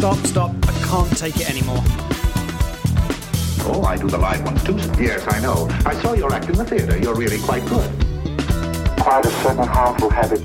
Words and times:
Stop, 0.00 0.16
stop, 0.24 0.26
stop. 0.26 0.50
I 0.66 0.72
can't 0.88 1.18
take 1.18 1.36
it 1.36 1.50
anymore. 1.50 1.82
Oh, 3.68 3.82
I 3.86 3.98
do 3.98 4.08
the 4.08 4.16
live 4.16 4.42
ones 4.42 4.64
too. 4.64 4.76
Yes, 4.98 5.26
I 5.28 5.40
know. 5.40 5.68
I 5.84 5.94
saw 6.00 6.14
your 6.14 6.32
act 6.32 6.48
in 6.48 6.54
the 6.54 6.64
theater. 6.64 6.96
You're 6.96 7.14
really 7.14 7.38
quite 7.38 7.66
good. 7.66 7.90
Quite 8.98 9.26
a 9.26 9.30
certain 9.42 9.68
harmful 9.68 10.08
habit. 10.08 10.40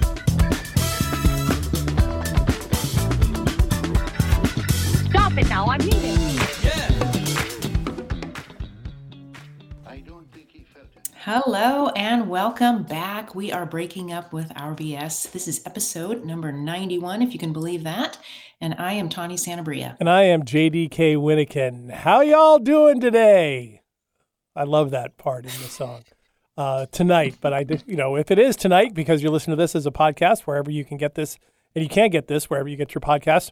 Stop 5.10 5.38
it 5.38 5.48
now, 5.48 5.68
I 5.68 5.78
mean 5.78 6.05
Hello 11.26 11.88
and 11.96 12.30
welcome 12.30 12.84
back. 12.84 13.34
We 13.34 13.52
are 13.52 13.66
breaking 13.66 14.14
up 14.14 14.32
with 14.32 14.52
our 14.56 14.76
BS. 14.76 15.32
This 15.32 15.48
is 15.48 15.60
episode 15.66 16.24
number 16.24 16.52
91, 16.52 17.24
if 17.24 17.34
you 17.34 17.40
can 17.40 17.52
believe 17.52 17.84
that. 17.84 18.20
And 18.62 18.76
I 18.78 18.94
am 18.94 19.10
Tawny 19.10 19.34
Sanabria. 19.34 19.98
And 20.00 20.08
I 20.08 20.26
am 20.26 20.44
JDK 20.44 21.16
Winnikin. 21.16 21.90
How 21.90 22.22
y'all 22.22 22.60
doing 22.60 23.02
today? 23.02 23.82
I 24.56 24.66
love 24.66 24.92
that 24.92 25.18
part 25.18 25.46
in 25.46 25.52
the 25.64 25.68
song. 25.68 26.04
Uh, 26.56 26.86
tonight, 26.92 27.38
but 27.42 27.54
I, 27.54 27.64
just- 27.64 27.88
you 27.88 27.96
know, 27.96 28.16
if 28.16 28.30
it 28.30 28.38
is 28.38 28.56
tonight 28.56 28.94
because 28.94 29.24
you're 29.24 29.32
listening 29.32 29.58
to 29.58 29.64
this 29.64 29.76
as 29.76 29.88
a 29.88 29.92
podcast, 29.92 30.42
wherever 30.42 30.70
you 30.70 30.86
can 30.86 30.98
get 30.98 31.16
this, 31.16 31.40
and 31.74 31.84
you 31.84 31.90
can't 31.90 32.12
get 32.12 32.28
this 32.28 32.52
wherever 32.52 32.70
you 32.70 32.78
get 32.78 32.94
your 32.94 33.02
podcast, 33.02 33.50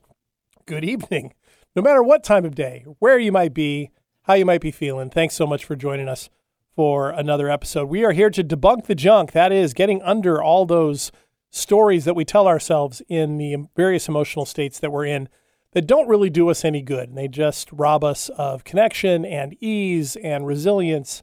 good 0.68 0.86
evening. 0.86 1.34
No 1.76 1.82
matter 1.82 2.04
what 2.04 2.24
time 2.24 2.46
of 2.46 2.54
day, 2.54 2.86
where 3.00 3.18
you 3.18 3.32
might 3.32 3.56
be, 3.56 3.90
how 4.22 4.36
you 4.36 4.46
might 4.46 4.62
be 4.62 4.70
feeling, 4.70 5.10
thanks 5.10 5.34
so 5.34 5.48
much 5.48 5.66
for 5.66 5.76
joining 5.76 6.08
us 6.08 6.30
for 6.76 7.12
another 7.12 7.50
episode. 7.50 7.90
We 7.90 8.04
are 8.04 8.14
here 8.14 8.30
to 8.32 8.44
debunk 8.44 8.86
the 8.86 8.96
junk. 8.96 9.32
That 9.32 9.52
is 9.52 9.74
getting 9.74 10.02
under 10.02 10.42
all 10.42 10.66
those 10.66 11.12
stories 11.50 12.06
that 12.06 12.16
we 12.16 12.26
tell 12.26 12.48
ourselves 12.48 13.02
in 13.08 13.38
the 13.38 13.68
various 13.76 14.08
emotional 14.08 14.46
states 14.46 14.80
that 14.80 14.92
we're 14.92 15.06
in 15.06 15.30
that 15.74 15.88
don't 15.88 16.08
really 16.08 16.30
do 16.30 16.50
us 16.50 16.66
any 16.66 16.82
good. 16.82 17.10
And 17.10 17.18
they 17.18 17.28
just 17.28 17.72
rob 17.72 18.04
us 18.04 18.30
of 18.30 18.64
connection 18.64 19.26
and 19.26 19.56
ease 19.62 20.16
and 20.16 20.48
resilience, 20.48 21.22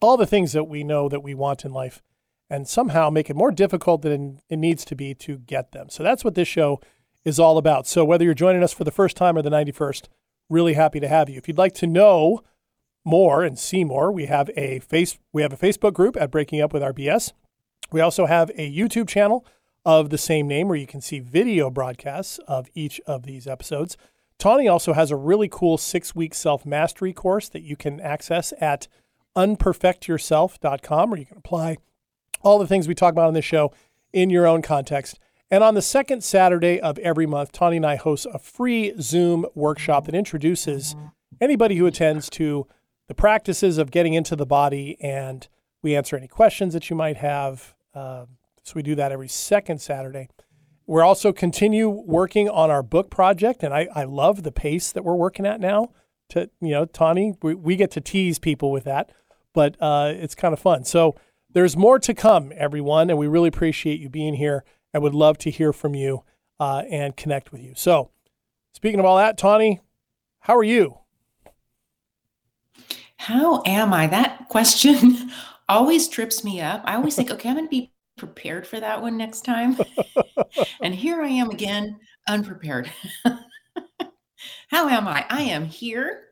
all 0.00 0.16
the 0.16 0.26
things 0.26 0.52
that 0.52 0.64
we 0.64 0.84
know 0.84 1.08
that 1.08 1.22
we 1.22 1.34
want 1.34 1.64
in 1.64 1.72
life, 1.72 2.02
and 2.50 2.68
somehow 2.68 3.10
make 3.10 3.30
it 3.30 3.36
more 3.36 3.50
difficult 3.50 4.02
than 4.02 4.40
it 4.48 4.56
needs 4.56 4.84
to 4.86 4.94
be 4.94 5.14
to 5.14 5.38
get 5.38 5.72
them. 5.72 5.88
So 5.88 6.02
that's 6.02 6.24
what 6.24 6.34
this 6.34 6.48
show 6.48 6.80
is 7.24 7.38
all 7.38 7.58
about. 7.58 7.86
So 7.86 8.04
whether 8.04 8.24
you're 8.24 8.34
joining 8.34 8.62
us 8.62 8.72
for 8.72 8.84
the 8.84 8.90
first 8.90 9.16
time 9.16 9.36
or 9.36 9.42
the 9.42 9.50
91st, 9.50 10.08
really 10.48 10.74
happy 10.74 11.00
to 11.00 11.08
have 11.08 11.28
you. 11.28 11.36
If 11.36 11.48
you'd 11.48 11.58
like 11.58 11.74
to 11.74 11.86
know 11.86 12.40
more 13.08 13.42
and 13.42 13.58
see 13.58 13.82
more, 13.82 14.12
we 14.12 14.26
have 14.26 14.50
a 14.56 14.78
face 14.80 15.18
we 15.32 15.42
have 15.42 15.52
a 15.52 15.56
Facebook 15.56 15.94
group 15.94 16.16
at 16.16 16.30
Breaking 16.30 16.60
Up 16.60 16.72
with 16.72 16.82
Our 16.82 16.92
BS. 16.92 17.32
We 17.90 18.00
also 18.00 18.26
have 18.26 18.50
a 18.50 18.70
YouTube 18.70 19.08
channel 19.08 19.44
of 19.84 20.10
the 20.10 20.18
same 20.18 20.46
name 20.46 20.68
where 20.68 20.76
you 20.76 20.86
can 20.86 21.00
see 21.00 21.18
video 21.18 21.70
broadcasts 21.70 22.38
of 22.46 22.68
each 22.74 23.00
of 23.06 23.24
these 23.24 23.46
episodes. 23.46 23.96
Tawny 24.38 24.68
also 24.68 24.92
has 24.92 25.10
a 25.10 25.16
really 25.16 25.48
cool 25.48 25.78
six 25.78 26.14
week 26.14 26.34
self 26.34 26.66
mastery 26.66 27.12
course 27.12 27.48
that 27.48 27.62
you 27.62 27.74
can 27.76 27.98
access 28.00 28.52
at 28.60 28.86
unperfectyourself.com 29.34 31.10
where 31.10 31.18
you 31.18 31.26
can 31.26 31.38
apply 31.38 31.78
all 32.42 32.58
the 32.58 32.66
things 32.66 32.86
we 32.86 32.94
talk 32.94 33.12
about 33.12 33.28
on 33.28 33.34
this 33.34 33.44
show 33.44 33.72
in 34.12 34.30
your 34.30 34.46
own 34.46 34.62
context. 34.62 35.18
And 35.50 35.64
on 35.64 35.74
the 35.74 35.82
second 35.82 36.22
Saturday 36.22 36.78
of 36.78 36.98
every 36.98 37.26
month, 37.26 37.52
Tawny 37.52 37.78
and 37.78 37.86
I 37.86 37.96
host 37.96 38.26
a 38.32 38.38
free 38.38 38.92
Zoom 39.00 39.46
workshop 39.54 40.04
that 40.04 40.14
introduces 40.14 40.94
anybody 41.40 41.76
who 41.76 41.86
attends 41.86 42.28
to 42.30 42.66
the 43.08 43.14
practices 43.14 43.78
of 43.78 43.90
getting 43.90 44.14
into 44.14 44.36
the 44.36 44.46
body, 44.46 44.96
and 45.00 45.48
we 45.82 45.96
answer 45.96 46.16
any 46.16 46.28
questions 46.28 46.74
that 46.74 46.88
you 46.88 46.96
might 46.96 47.16
have. 47.16 47.74
Um, 47.94 48.36
so 48.62 48.74
we 48.76 48.82
do 48.82 48.94
that 48.94 49.10
every 49.10 49.28
second 49.28 49.80
Saturday. 49.80 50.28
We're 50.86 51.04
also 51.04 51.32
continue 51.32 51.88
working 51.88 52.48
on 52.48 52.70
our 52.70 52.82
book 52.82 53.10
project, 53.10 53.62
and 53.62 53.74
I, 53.74 53.88
I 53.94 54.04
love 54.04 54.42
the 54.42 54.52
pace 54.52 54.92
that 54.92 55.04
we're 55.04 55.16
working 55.16 55.46
at 55.46 55.60
now. 55.60 55.90
To 56.30 56.50
you 56.60 56.70
know, 56.70 56.84
Tawny, 56.84 57.34
we, 57.42 57.54
we 57.54 57.76
get 57.76 57.90
to 57.92 58.00
tease 58.00 58.38
people 58.38 58.70
with 58.70 58.84
that, 58.84 59.12
but 59.54 59.76
uh, 59.80 60.12
it's 60.14 60.34
kind 60.34 60.52
of 60.52 60.60
fun. 60.60 60.84
So 60.84 61.16
there's 61.50 61.76
more 61.76 61.98
to 61.98 62.12
come, 62.12 62.52
everyone, 62.54 63.08
and 63.08 63.18
we 63.18 63.26
really 63.26 63.48
appreciate 63.48 64.00
you 64.00 64.10
being 64.10 64.34
here. 64.34 64.64
and 64.92 65.02
would 65.02 65.14
love 65.14 65.38
to 65.38 65.50
hear 65.50 65.72
from 65.72 65.94
you 65.94 66.24
uh, 66.60 66.82
and 66.90 67.16
connect 67.16 67.52
with 67.52 67.62
you. 67.62 67.72
So, 67.74 68.10
speaking 68.72 69.00
of 69.00 69.06
all 69.06 69.16
that, 69.16 69.38
Tawny, 69.38 69.80
how 70.40 70.56
are 70.56 70.64
you? 70.64 70.98
How 73.18 73.62
am 73.66 73.92
I? 73.92 74.06
That 74.06 74.48
question 74.48 75.30
always 75.68 76.08
trips 76.08 76.44
me 76.44 76.60
up. 76.60 76.82
I 76.84 76.94
always 76.94 77.14
think, 77.16 77.30
okay, 77.30 77.48
I'm 77.48 77.56
going 77.56 77.66
to 77.66 77.70
be 77.70 77.92
prepared 78.16 78.66
for 78.66 78.80
that 78.80 79.02
one 79.02 79.16
next 79.16 79.44
time. 79.44 79.76
and 80.82 80.94
here 80.94 81.20
I 81.22 81.28
am 81.28 81.50
again, 81.50 81.98
unprepared. 82.26 82.90
How 84.70 84.88
am 84.88 85.08
I? 85.08 85.24
I 85.28 85.42
am 85.42 85.64
here. 85.64 86.28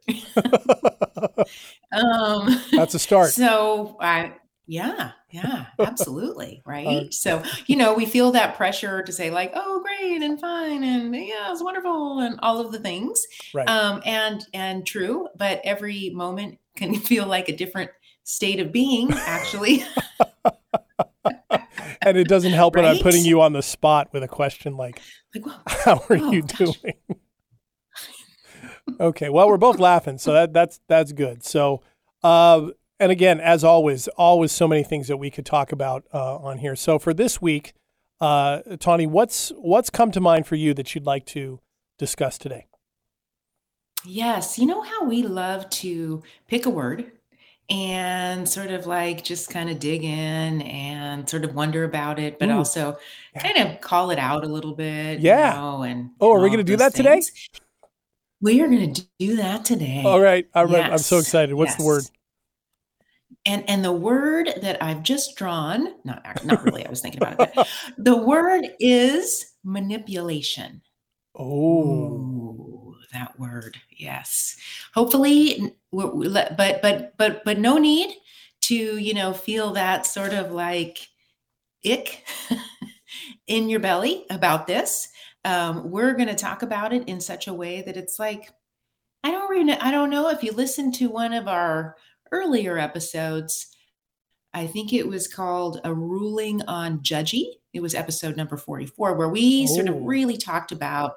um, 1.93 2.63
That's 2.73 2.95
a 2.95 2.99
start. 2.99 3.31
So 3.31 3.97
I, 4.01 4.35
yeah, 4.66 5.12
yeah, 5.31 5.66
absolutely, 5.78 6.62
right. 6.66 7.12
so 7.12 7.43
you 7.66 7.77
know, 7.77 7.94
we 7.94 8.06
feel 8.06 8.32
that 8.32 8.56
pressure 8.56 9.03
to 9.03 9.12
say 9.12 9.31
like, 9.31 9.53
oh, 9.54 9.82
great 9.82 10.22
and 10.22 10.41
fine 10.41 10.82
and 10.84 11.15
yeah, 11.15 11.50
it's 11.53 11.62
wonderful 11.62 12.21
and 12.21 12.38
all 12.43 12.60
of 12.60 12.72
the 12.72 12.81
things. 12.81 13.25
Right. 13.55 13.69
Um, 13.69 14.03
and 14.05 14.44
and 14.53 14.87
true, 14.87 15.28
but 15.37 15.60
every 15.65 16.10
moment 16.10 16.59
can 16.76 16.94
feel 16.97 17.26
like 17.26 17.49
a 17.49 17.56
different 17.56 17.91
state 18.25 18.60
of 18.60 18.72
being, 18.72 19.10
actually. 19.12 19.84
and 22.03 22.16
it 22.16 22.28
doesn't 22.28 22.53
help 22.53 22.76
when 22.76 22.84
I'm 22.84 22.99
putting 22.99 23.25
you 23.25 23.41
on 23.41 23.53
the 23.53 23.62
spot 23.62 24.09
with 24.12 24.22
a 24.22 24.28
question 24.28 24.76
like, 24.76 25.00
like, 25.34 25.47
whoa, 25.47 25.55
"How 25.66 25.94
are 26.10 26.16
Oh, 26.16 26.32
you 26.32 26.43
gosh. 26.43 26.59
doing?" 26.59 26.94
okay, 29.00 29.28
well, 29.28 29.49
we're 29.49 29.56
both 29.56 29.78
laughing, 29.78 30.19
so 30.19 30.32
that 30.32 30.53
that's 30.53 30.81
that's 30.88 31.12
good. 31.12 31.44
So, 31.44 31.82
uh, 32.22 32.69
and 32.99 33.12
again, 33.12 33.41
as 33.41 33.65
always, 33.65 34.09
always 34.09 34.53
so 34.53 34.67
many 34.69 34.83
things 34.83 35.09
that 35.09 35.17
we 35.17 35.31
could 35.31 35.47
talk 35.47 35.73
about 35.73 36.05
uh, 36.12 36.37
on 36.37 36.59
here. 36.59 36.77
So 36.77 36.99
for 36.99 37.12
this 37.15 37.41
week, 37.43 37.75
uh, 38.21 38.61
Tawny, 38.81 39.07
what's 39.07 39.51
what's 39.57 39.91
come 39.91 40.11
to 40.12 40.21
mind 40.21 40.47
for 40.47 40.57
you 40.57 40.73
that 40.75 40.95
you'd 40.95 41.06
like 41.06 41.27
to 41.27 41.61
discuss 41.99 42.39
today? 42.39 42.67
Yes, 44.05 44.59
you 44.59 44.67
know 44.67 44.83
how 44.83 45.05
we 45.05 45.23
love 45.23 45.69
to 45.71 46.23
pick 46.49 46.67
a 46.67 46.71
word 46.71 47.12
and 47.69 48.49
sort 48.49 48.71
of 48.71 48.87
like 48.87 49.25
just 49.25 49.51
kind 49.51 49.69
of 49.69 49.81
dig 49.81 50.05
in 50.05 50.62
and 50.62 51.29
sort 51.29 51.45
of 51.45 51.55
wonder 51.55 51.83
about 51.85 52.19
it, 52.19 52.39
but 52.39 52.49
Ooh, 52.49 52.53
also 52.59 52.97
yeah. 53.35 53.43
kind 53.43 53.59
of 53.59 53.81
call 53.81 54.11
it 54.11 54.19
out 54.19 54.45
a 54.45 54.49
little 54.49 54.75
bit. 54.75 55.19
you 55.19 55.27
Yeah. 55.27 55.55
know, 55.55 55.83
and 55.83 56.11
Oh, 56.21 56.33
are 56.33 56.41
we 56.41 56.49
gonna 56.51 56.62
do 56.62 56.77
those 56.77 56.93
that 56.93 56.95
today? 56.95 57.21
We 58.41 58.61
are 58.61 58.69
going 58.69 58.93
to 58.93 59.03
do 59.19 59.37
that 59.37 59.65
today. 59.65 60.03
All 60.05 60.21
right, 60.21 60.47
all 60.55 60.67
right. 60.67 60.93
I'm 60.93 60.99
so 60.99 61.19
excited. 61.19 61.55
What's 61.55 61.75
the 61.77 61.85
word? 61.85 62.05
And 63.47 63.65
and 63.71 63.84
the 63.84 63.93
word 63.93 64.51
that 64.62 64.83
I've 64.83 65.03
just 65.03 65.37
drawn, 65.37 65.95
not 66.05 66.45
not 66.45 66.65
really, 66.65 66.84
I 66.84 66.91
was 66.91 67.01
thinking 67.01 67.23
about 67.23 67.41
it. 67.57 67.67
The 67.97 68.17
word 68.17 68.65
is 68.81 69.53
manipulation. 69.65 70.83
Oh, 71.39 71.85
Ooh, 71.85 72.95
that 73.12 73.39
word. 73.39 73.77
Yes. 73.97 74.56
Hopefully, 74.95 75.59
n- 75.61 75.73
we- 75.93 76.05
we 76.06 76.29
let- 76.29 76.56
but 76.56 76.83
but 76.83 77.17
but 77.19 77.45
but 77.45 77.59
no 77.59 77.79
need 77.79 78.15
to 78.62 78.75
you 78.99 79.15
know 79.15 79.33
feel 79.33 79.73
that 79.73 80.06
sort 80.06 80.33
of 80.33 80.51
like 80.53 81.09
ick 81.85 82.25
in 83.47 83.69
your 83.69 83.81
belly 83.81 84.25
about 84.31 84.67
this. 84.67 85.09
Um, 85.45 85.91
we're 85.91 86.15
going 86.15 86.29
to 86.29 86.35
talk 86.35 86.62
about 86.62 86.93
it 86.93 87.09
in 87.09 87.20
such 87.20 87.47
a 87.47 87.55
way 87.55 87.82
that 87.82 87.97
it's 87.97 88.19
like 88.19 88.50
I 89.23 89.31
don't 89.31 89.49
really 89.50 89.73
I 89.73 89.91
don't 89.91 90.11
know 90.11 90.29
if 90.31 90.43
you 90.43 90.53
listen 90.53 90.91
to 90.93 91.09
one 91.09 91.32
of 91.32 91.47
our 91.49 91.97
earlier 92.37 92.79
episodes. 92.79 93.67
I 94.55 94.67
think 94.67 94.93
it 94.93 95.06
was 95.06 95.29
called 95.29 95.81
a 95.85 95.93
ruling 95.93 96.62
on 96.62 97.00
judgy. 97.00 97.44
It 97.73 97.81
was 97.83 97.94
episode 97.94 98.37
number 98.37 98.56
44 98.56 99.15
where 99.15 99.29
we 99.29 99.67
sort 99.67 99.88
of 99.88 99.97
Oh. 99.97 100.00
really 100.00 100.37
talked 100.37 100.73
about 100.73 101.17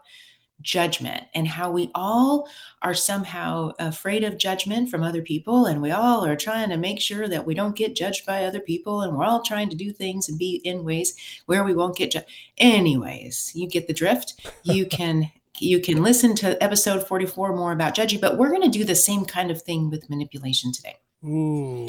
judgment 0.61 1.23
and 1.33 1.47
how 1.47 1.71
we 1.71 1.89
all 1.95 2.49
are 2.81 2.93
somehow 2.93 3.71
afraid 3.79 4.25
of 4.25 4.37
judgment 4.37 4.89
from 4.89 5.03
other 5.03 5.21
people 5.21 5.65
and 5.67 5.81
we 5.81 5.89
all 5.91 6.25
are 6.25 6.35
trying 6.35 6.67
to 6.67 6.75
make 6.75 6.99
sure 6.99 7.29
that 7.29 7.45
we 7.45 7.53
don't 7.53 7.77
get 7.77 7.95
judged 7.95 8.25
by 8.25 8.43
other 8.43 8.59
people 8.59 9.01
and 9.01 9.15
we're 9.15 9.23
all 9.23 9.41
trying 9.41 9.69
to 9.69 9.75
do 9.77 9.93
things 9.93 10.27
and 10.27 10.37
be 10.37 10.55
in 10.65 10.83
ways 10.83 11.15
where 11.45 11.63
we 11.63 11.73
won't 11.73 11.95
get 11.95 12.11
judged 12.11 12.27
anyways 12.57 13.53
you 13.55 13.69
get 13.69 13.87
the 13.87 13.93
drift 13.93 14.33
you 14.63 14.85
can 14.97 15.31
you 15.59 15.79
can 15.79 16.03
listen 16.03 16.35
to 16.35 16.61
episode 16.61 17.07
44 17.07 17.55
more 17.55 17.71
about 17.71 17.95
judgy 17.95 18.19
but 18.19 18.37
we're 18.37 18.49
going 18.49 18.69
to 18.69 18.77
do 18.79 18.83
the 18.83 18.95
same 18.95 19.23
kind 19.23 19.51
of 19.51 19.61
thing 19.61 19.89
with 19.89 20.09
manipulation 20.09 20.73
today 20.73 20.97
ooh. 21.25 21.87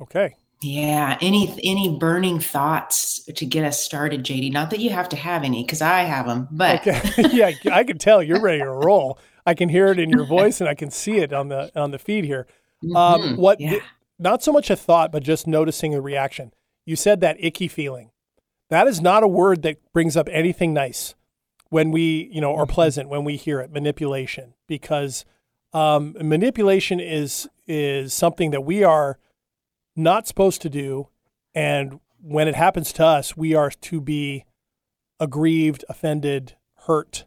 Okay. 0.00 0.34
yeah 0.62 1.16
any 1.20 1.58
any 1.62 1.96
burning 1.98 2.38
thoughts 2.40 3.22
to 3.24 3.46
get 3.46 3.64
us 3.64 3.82
started 3.82 4.24
jd 4.24 4.52
not 4.52 4.70
that 4.70 4.80
you 4.80 4.90
have 4.90 5.08
to 5.08 5.16
have 5.16 5.44
any 5.44 5.62
because 5.62 5.80
i 5.82 6.00
have 6.02 6.26
them 6.26 6.48
but 6.50 6.86
Okay. 6.86 7.00
yeah, 7.32 7.52
I 7.72 7.84
can 7.84 7.98
tell 7.98 8.22
you're 8.22 8.40
ready 8.40 8.60
to 8.60 8.70
roll. 8.70 9.18
I 9.46 9.54
can 9.54 9.68
hear 9.68 9.88
it 9.88 9.98
in 9.98 10.08
your 10.10 10.24
voice 10.24 10.60
and 10.60 10.68
I 10.68 10.74
can 10.74 10.90
see 10.90 11.18
it 11.18 11.32
on 11.32 11.48
the 11.48 11.70
on 11.74 11.90
the 11.90 11.98
feed 11.98 12.24
here. 12.24 12.46
Um, 12.94 13.20
Mhm, 13.22 13.36
what? 13.38 13.60
yeah. 13.60 13.78
Not 14.18 14.42
so 14.42 14.52
much 14.52 14.70
a 14.70 14.76
thought, 14.76 15.10
but 15.10 15.22
just 15.24 15.46
noticing 15.48 15.94
a 15.94 16.00
reaction. 16.00 16.52
You 16.86 16.94
said 16.94 17.20
that 17.20 17.36
icky 17.42 17.66
feeling. 17.66 18.10
That 18.70 18.86
is 18.86 19.00
not 19.00 19.22
a 19.24 19.28
word 19.28 19.62
that 19.62 19.78
brings 19.92 20.16
up 20.16 20.28
anything 20.30 20.72
nice. 20.72 21.14
when 21.70 21.90
we, 21.90 22.28
you 22.32 22.40
know, 22.40 22.54
are 22.54 22.66
pleasant 22.66 23.08
when 23.08 23.24
we 23.24 23.36
hear 23.36 23.58
it, 23.60 23.72
manipulation, 23.72 24.54
because 24.68 25.24
um, 25.72 26.16
manipulation 26.20 27.00
is 27.00 27.48
is 27.66 28.12
something 28.12 28.50
that 28.50 28.62
we 28.62 28.82
are 28.82 29.18
not 29.94 30.26
supposed 30.26 30.60
to 30.62 30.68
do, 30.68 31.08
and 31.54 32.00
when 32.20 32.48
it 32.48 32.54
happens 32.54 32.92
to 32.94 33.04
us, 33.04 33.36
we 33.36 33.54
are 33.54 33.70
to 33.70 34.00
be 34.00 34.44
aggrieved, 35.20 35.84
offended, 35.88 36.56
hurt, 36.86 37.24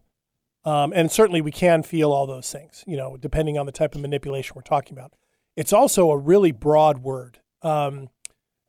um, 0.66 0.92
and 0.96 1.12
certainly 1.12 1.42
we 1.42 1.52
can 1.52 1.84
feel 1.84 2.12
all 2.12 2.26
those 2.26 2.52
things, 2.52 2.84
you 2.88 2.98
know, 2.98 3.18
depending 3.18 3.58
on 3.58 3.66
the 3.66 3.72
type 3.72 3.94
of 3.94 4.02
manipulation 4.02 4.54
we're 4.56 4.64
talking 4.64 4.98
about. 4.98 5.14
It's 5.56 5.72
also 5.72 6.12
a 6.12 6.18
really 6.18 6.52
broad 6.52 7.00
word 7.00 7.40
um, 7.62 8.10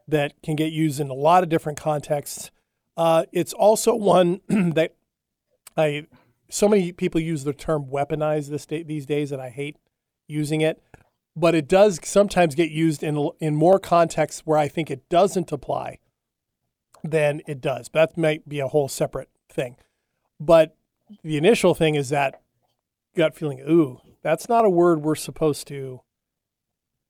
that 0.06 0.34
can 0.42 0.56
get 0.56 0.72
used 0.72 1.00
in 1.00 1.08
a 1.08 1.14
lot 1.14 1.42
of 1.42 1.48
different 1.48 1.80
contexts. 1.80 2.50
Uh, 2.96 3.24
it's 3.32 3.52
also 3.52 3.94
one 3.94 4.40
that 4.48 4.94
I 5.76 6.06
so 6.48 6.68
many 6.68 6.92
people 6.92 7.20
use 7.20 7.44
the 7.44 7.52
term 7.52 7.86
weaponize 7.86 8.48
this 8.48 8.66
day, 8.66 8.82
these 8.82 9.06
days, 9.06 9.32
and 9.32 9.40
I 9.40 9.50
hate 9.50 9.76
using 10.28 10.60
it. 10.60 10.82
But 11.34 11.54
it 11.54 11.68
does 11.68 12.00
sometimes 12.02 12.54
get 12.54 12.70
used 12.70 13.02
in 13.02 13.30
in 13.40 13.54
more 13.54 13.78
contexts 13.78 14.42
where 14.44 14.58
I 14.58 14.68
think 14.68 14.90
it 14.90 15.08
doesn't 15.08 15.52
apply 15.52 15.98
than 17.04 17.42
it 17.46 17.60
does. 17.60 17.88
But 17.88 18.10
that 18.10 18.18
might 18.18 18.48
be 18.48 18.60
a 18.60 18.68
whole 18.68 18.88
separate 18.88 19.28
thing. 19.50 19.76
But 20.40 20.76
the 21.22 21.36
initial 21.36 21.74
thing 21.74 21.94
is 21.94 22.08
that 22.08 22.40
gut 23.16 23.34
feeling, 23.34 23.60
ooh, 23.60 24.00
that's 24.22 24.48
not 24.48 24.64
a 24.64 24.70
word 24.70 25.02
we're 25.02 25.14
supposed 25.14 25.66
to 25.68 26.00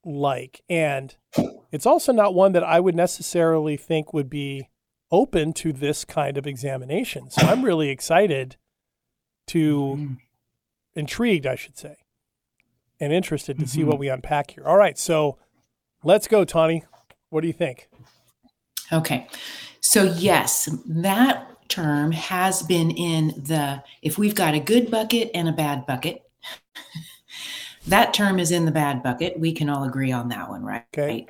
like. 0.05 0.61
And 0.69 1.15
it's 1.71 1.85
also 1.85 2.11
not 2.11 2.33
one 2.33 2.51
that 2.53 2.63
I 2.63 2.79
would 2.79 2.95
necessarily 2.95 3.77
think 3.77 4.13
would 4.13 4.29
be 4.29 4.69
open 5.11 5.53
to 5.53 5.73
this 5.73 6.05
kind 6.05 6.37
of 6.37 6.45
examination. 6.45 7.29
So 7.29 7.47
I'm 7.47 7.63
really 7.63 7.89
excited 7.89 8.57
to, 9.47 9.77
Mm-hmm. 9.97 10.13
intrigued, 10.95 11.45
I 11.45 11.55
should 11.55 11.77
say, 11.77 11.95
and 12.99 13.11
interested 13.13 13.59
to 13.59 13.67
see 13.67 13.79
Mm-hmm. 13.81 13.89
what 13.89 13.99
we 13.99 14.09
unpack 14.09 14.51
here. 14.51 14.65
All 14.67 14.77
right. 14.77 14.97
So 14.97 15.37
let's 16.03 16.27
go, 16.27 16.43
Tawny. 16.45 16.83
What 17.29 17.41
do 17.41 17.47
you 17.47 17.53
think? 17.53 17.89
Okay. 18.93 19.27
So, 19.81 20.03
yes, 20.03 20.69
that 20.85 21.47
term 21.69 22.11
has 22.13 22.63
been 22.63 22.91
in 22.91 23.27
the, 23.45 23.83
if 24.01 24.17
we've 24.17 24.35
got 24.35 24.53
a 24.53 24.59
good 24.59 24.89
bucket 24.89 25.29
and 25.33 25.47
a 25.49 25.51
bad 25.51 25.85
bucket, 25.85 26.23
that 27.87 28.13
term 28.13 28.39
is 28.39 28.51
in 28.51 28.65
the 28.65 28.71
bad 28.71 29.03
bucket. 29.03 29.39
We 29.39 29.51
can 29.53 29.69
all 29.69 29.83
agree 29.83 30.11
on 30.11 30.29
that 30.29 30.49
one, 30.49 30.63
right? 30.63 30.85
Okay. 30.97 31.27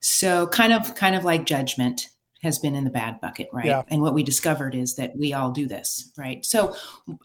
So, 0.00 0.46
kind 0.48 0.72
of, 0.72 0.94
kind 0.94 1.14
of 1.16 1.24
like 1.24 1.46
judgment 1.46 2.08
has 2.44 2.60
been 2.60 2.76
in 2.76 2.84
the 2.84 2.90
bad 2.90 3.20
bucket, 3.20 3.48
right? 3.52 3.66
Yeah. 3.66 3.82
And 3.88 4.00
what 4.00 4.14
we 4.14 4.22
discovered 4.22 4.74
is 4.74 4.94
that 4.94 5.16
we 5.16 5.32
all 5.32 5.50
do 5.50 5.66
this, 5.66 6.12
right? 6.16 6.44
So, 6.44 6.76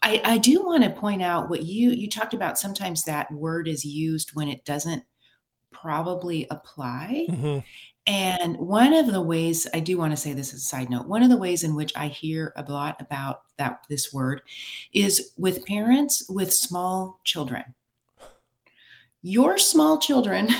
I, 0.02 0.20
I 0.24 0.38
do 0.38 0.64
want 0.64 0.82
to 0.82 0.90
point 0.90 1.22
out 1.22 1.48
what 1.48 1.62
you 1.62 1.90
you 1.90 2.08
talked 2.08 2.34
about. 2.34 2.58
Sometimes 2.58 3.04
that 3.04 3.30
word 3.30 3.68
is 3.68 3.84
used 3.84 4.30
when 4.34 4.48
it 4.48 4.64
doesn't 4.64 5.04
probably 5.72 6.46
apply. 6.50 7.26
Mm-hmm. 7.30 7.58
And 8.06 8.56
one 8.56 8.92
of 8.92 9.12
the 9.12 9.20
ways 9.20 9.66
I 9.72 9.80
do 9.80 9.98
want 9.98 10.12
to 10.12 10.16
say 10.16 10.32
this 10.32 10.52
as 10.52 10.60
a 10.60 10.64
side 10.64 10.90
note, 10.90 11.06
one 11.06 11.22
of 11.22 11.28
the 11.28 11.36
ways 11.36 11.62
in 11.62 11.74
which 11.74 11.92
I 11.94 12.08
hear 12.08 12.52
a 12.56 12.70
lot 12.70 13.00
about 13.00 13.42
that 13.58 13.80
this 13.88 14.12
word 14.12 14.42
is 14.92 15.32
with 15.36 15.66
parents 15.66 16.24
with 16.28 16.52
small 16.52 17.20
children. 17.24 17.74
Your 19.22 19.58
small 19.58 19.98
children 19.98 20.48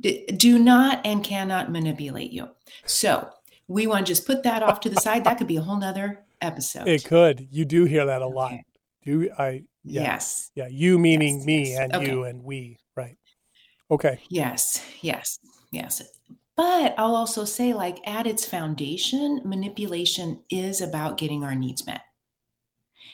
do 0.00 0.58
not 0.58 1.00
and 1.04 1.22
cannot 1.24 1.70
manipulate 1.70 2.32
you. 2.32 2.48
So 2.86 3.28
we 3.68 3.86
want 3.86 4.06
to 4.06 4.10
just 4.10 4.26
put 4.26 4.42
that 4.42 4.62
off 4.62 4.80
to 4.80 4.90
the 4.90 5.00
side. 5.00 5.24
That 5.24 5.38
could 5.38 5.46
be 5.46 5.56
a 5.56 5.62
whole 5.62 5.78
nother 5.78 6.24
episode. 6.40 6.88
It 6.88 7.04
could. 7.04 7.46
You 7.50 7.64
do 7.64 7.84
hear 7.84 8.06
that 8.06 8.22
a 8.22 8.26
lot. 8.26 8.54
Do 9.04 9.30
I? 9.38 9.64
Yeah. 9.84 10.02
Yes. 10.02 10.50
Yeah. 10.54 10.68
You 10.68 10.98
meaning 10.98 11.38
Yes, 11.38 11.46
me 11.46 11.70
yes. 11.70 11.80
and 11.80 11.94
Okay. 11.94 12.10
you 12.10 12.24
and 12.24 12.42
we. 12.44 12.78
Right. 12.96 13.16
Okay. 13.90 14.20
Yes, 14.28 14.84
yes, 15.00 15.38
yes. 15.72 16.02
But 16.56 16.94
I'll 16.98 17.16
also 17.16 17.44
say, 17.44 17.72
like, 17.72 18.06
at 18.06 18.26
its 18.26 18.44
foundation, 18.44 19.40
manipulation 19.44 20.42
is 20.50 20.80
about 20.82 21.16
getting 21.16 21.42
our 21.42 21.54
needs 21.54 21.86
met. 21.86 22.02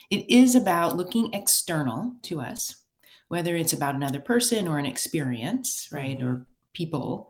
It 0.09 0.29
is 0.29 0.55
about 0.55 0.97
looking 0.97 1.33
external 1.33 2.13
to 2.23 2.41
us, 2.41 2.75
whether 3.29 3.55
it's 3.55 3.73
about 3.73 3.95
another 3.95 4.19
person 4.19 4.67
or 4.67 4.77
an 4.79 4.85
experience, 4.85 5.89
right? 5.91 6.21
Or 6.21 6.45
people. 6.73 7.29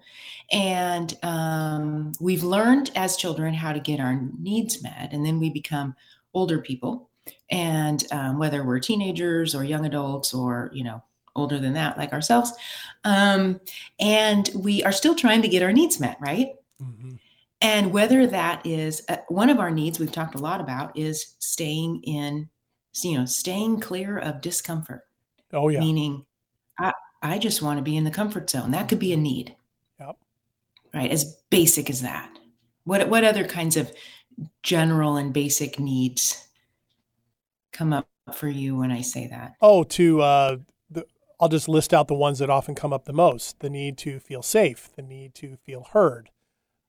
And 0.51 1.17
um, 1.23 2.11
we've 2.19 2.43
learned 2.43 2.91
as 2.95 3.17
children 3.17 3.53
how 3.53 3.73
to 3.73 3.79
get 3.79 3.99
our 3.99 4.19
needs 4.39 4.83
met. 4.83 5.09
And 5.11 5.25
then 5.25 5.39
we 5.39 5.49
become 5.49 5.95
older 6.33 6.59
people. 6.59 7.09
And 7.49 8.05
um, 8.11 8.37
whether 8.37 8.63
we're 8.63 8.79
teenagers 8.79 9.55
or 9.55 9.63
young 9.63 9.85
adults 9.85 10.33
or, 10.33 10.69
you 10.73 10.83
know, 10.83 11.01
older 11.35 11.59
than 11.59 11.73
that, 11.73 11.97
like 11.97 12.13
ourselves, 12.13 12.51
um, 13.03 13.59
and 13.99 14.49
we 14.55 14.83
are 14.83 14.91
still 14.91 15.15
trying 15.15 15.41
to 15.41 15.47
get 15.47 15.63
our 15.63 15.71
needs 15.71 15.99
met, 15.99 16.17
right? 16.19 16.49
Mhm. 16.81 17.19
And 17.61 17.91
whether 17.91 18.27
that 18.27 18.65
is 18.65 19.01
uh, 19.09 19.17
one 19.29 19.49
of 19.49 19.59
our 19.59 19.71
needs 19.71 19.99
we've 19.99 20.11
talked 20.11 20.35
a 20.35 20.39
lot 20.39 20.61
about 20.61 20.97
is 20.97 21.35
staying 21.39 22.01
in, 22.03 22.49
you 23.01 23.17
know, 23.17 23.25
staying 23.25 23.79
clear 23.79 24.17
of 24.19 24.41
discomfort, 24.41 25.06
Oh 25.53 25.69
yeah. 25.69 25.79
meaning 25.79 26.25
I, 26.77 26.93
I 27.21 27.37
just 27.37 27.61
want 27.61 27.77
to 27.77 27.83
be 27.83 27.97
in 27.97 28.03
the 28.03 28.11
comfort 28.11 28.49
zone. 28.49 28.71
That 28.71 28.89
could 28.89 28.99
be 28.99 29.13
a 29.13 29.17
need. 29.17 29.55
Yep. 29.99 30.17
Right. 30.93 31.11
As 31.11 31.37
basic 31.49 31.89
as 31.89 32.01
that. 32.01 32.29
What 32.83 33.09
what 33.09 33.23
other 33.23 33.45
kinds 33.45 33.77
of 33.77 33.91
general 34.63 35.17
and 35.17 35.33
basic 35.33 35.79
needs 35.79 36.47
come 37.71 37.93
up 37.93 38.07
for 38.33 38.47
you 38.47 38.75
when 38.75 38.91
I 38.91 39.01
say 39.01 39.27
that? 39.27 39.53
Oh, 39.61 39.83
to 39.83 40.21
uh, 40.21 40.57
the, 40.89 41.05
I'll 41.39 41.49
just 41.49 41.69
list 41.69 41.93
out 41.93 42.07
the 42.07 42.13
ones 42.13 42.39
that 42.39 42.49
often 42.49 42.75
come 42.75 42.93
up 42.93 43.05
the 43.05 43.13
most: 43.13 43.59
the 43.59 43.69
need 43.69 43.97
to 43.99 44.19
feel 44.19 44.41
safe, 44.41 44.89
the 44.95 45.01
need 45.01 45.33
to 45.35 45.57
feel 45.57 45.87
heard, 45.91 46.29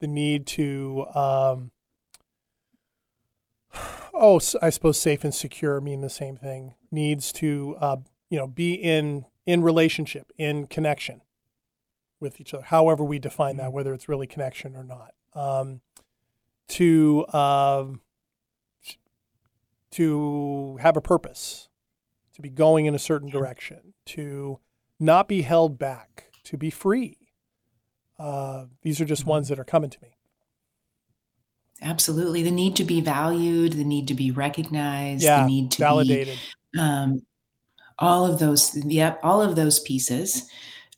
the 0.01 0.07
need 0.07 0.47
to, 0.47 1.07
um, 1.15 1.71
oh, 4.15 4.41
I 4.63 4.71
suppose 4.71 5.01
safe 5.01 5.25
and 5.25 5.35
secure 5.35 5.81
mean 5.81 6.01
the 6.01 6.11
same 6.11 6.37
thing. 6.37 6.75
Needs 6.91 7.33
to, 7.35 7.77
uh, 7.81 7.97
you 8.31 8.39
know, 8.39 8.47
be 8.47 8.75
in 8.75 9.25
in 9.47 9.63
relationship, 9.63 10.33
in 10.37 10.67
connection 10.67 11.23
with 12.21 12.41
each 12.41 12.53
other, 12.53 12.65
however 12.65 13.05
we 13.05 13.19
define 13.19 13.57
that, 13.57 13.73
whether 13.73 13.95
it's 13.95 14.09
really 14.09 14.27
connection 14.27 14.75
or 14.77 14.85
not. 14.85 15.15
Um, 15.35 15.81
to 16.69 17.27
um, 17.33 18.01
to 19.93 20.77
have 20.81 20.97
a 20.97 21.01
purpose, 21.01 21.69
to 22.35 22.43
be 22.43 22.51
going 22.51 22.87
in 22.87 22.95
a 22.95 22.99
certain 22.99 23.31
direction, 23.31 23.95
to 24.07 24.59
not 25.01 25.29
be 25.29 25.43
held 25.43 25.79
back, 25.79 26.31
to 26.45 26.57
be 26.59 26.71
free. 26.71 27.17
Uh, 28.19 28.67
these 28.83 29.01
are 29.01 29.05
just 29.05 29.25
ones 29.25 29.49
that 29.49 29.59
are 29.59 29.65
coming 29.65 29.91
to 29.91 29.99
me. 30.03 30.17
Absolutely. 31.81 32.43
The 32.43 32.51
need 32.51 32.75
to 32.77 32.85
be 32.85 33.01
valued, 33.01 33.75
the 33.75 33.85
need 33.85 34.09
to 34.09 34.15
be 34.15 34.31
recognized, 34.33 35.23
Yeah, 35.23 35.43
the 35.43 35.47
need 35.47 35.71
to 35.73 35.79
validated. 35.79 36.39
be 36.73 36.81
um, 36.81 37.23
all 37.99 38.25
of 38.25 38.39
those, 38.39 38.77
yep, 38.85 39.19
all 39.23 39.43
of 39.43 39.57
those 39.57 39.81
pieces. 39.81 40.49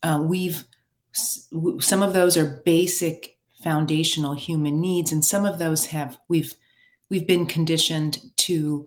Uh, 0.02 0.20
we've 0.22 0.64
some 1.12 2.02
of 2.02 2.12
those 2.12 2.36
are 2.36 2.62
basic 2.64 3.36
foundational 3.64 4.34
human 4.34 4.80
needs, 4.80 5.12
and 5.12 5.24
some 5.24 5.44
of 5.44 5.58
those 5.58 5.86
have 5.86 6.18
we've 6.28 6.54
we've 7.08 7.26
been 7.26 7.46
conditioned 7.46 8.20
to 8.36 8.86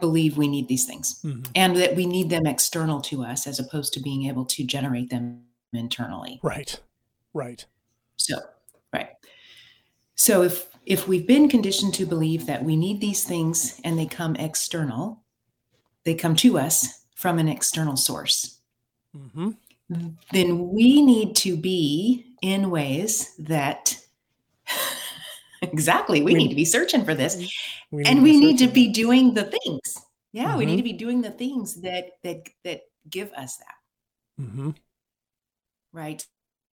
believe 0.00 0.36
we 0.36 0.46
need 0.46 0.68
these 0.68 0.84
things 0.84 1.20
Mhm. 1.24 1.48
and 1.54 1.76
that 1.76 1.96
we 1.96 2.06
need 2.06 2.28
them 2.28 2.46
external 2.46 3.00
to 3.00 3.24
us 3.24 3.46
as 3.46 3.58
opposed 3.58 3.94
to 3.94 4.00
being 4.00 4.26
able 4.26 4.44
to 4.44 4.62
generate 4.62 5.08
them 5.10 5.42
internally. 5.72 6.38
Right, 6.42 6.78
right. 7.32 7.64
So, 8.16 8.40
right. 8.92 9.10
So 10.14 10.42
if 10.42 10.68
if 10.84 11.08
we've 11.08 11.26
been 11.26 11.48
conditioned 11.48 11.94
to 11.94 12.06
believe 12.06 12.46
that 12.46 12.64
we 12.64 12.76
need 12.76 13.00
these 13.00 13.24
things 13.24 13.80
and 13.82 13.98
they 13.98 14.06
come 14.06 14.36
external, 14.36 15.24
they 16.04 16.14
come 16.14 16.36
to 16.36 16.58
us 16.58 17.05
from 17.16 17.38
an 17.40 17.48
external 17.48 17.96
source, 17.96 18.60
hmm 19.12 19.50
then 20.32 20.68
we 20.74 21.00
need 21.00 21.36
to 21.36 21.56
be 21.56 22.34
in 22.42 22.70
ways 22.70 23.34
that 23.38 23.96
exactly 25.62 26.22
we 26.22 26.34
We- 26.34 26.38
need 26.42 26.48
to 26.50 26.56
be 26.56 26.64
searching 26.64 27.04
for 27.04 27.14
this 27.14 27.36
We 27.92 28.02
and 28.04 28.22
we 28.22 28.38
need 28.38 28.58
to 28.58 28.68
be 28.68 28.88
doing 28.92 29.32
the 29.34 29.44
things. 29.44 29.96
Yeah, 30.32 30.56
we 30.56 30.64
Mhm. 30.64 30.68
need 30.68 30.76
to 30.78 30.82
be 30.90 30.98
doing 30.98 31.22
the 31.22 31.30
things 31.30 31.80
that 31.82 32.18
that 32.22 32.48
that 32.64 32.80
give 33.08 33.32
us 33.32 33.56
that. 33.58 33.78
Mhm. 34.42 34.74
right? 35.92 36.26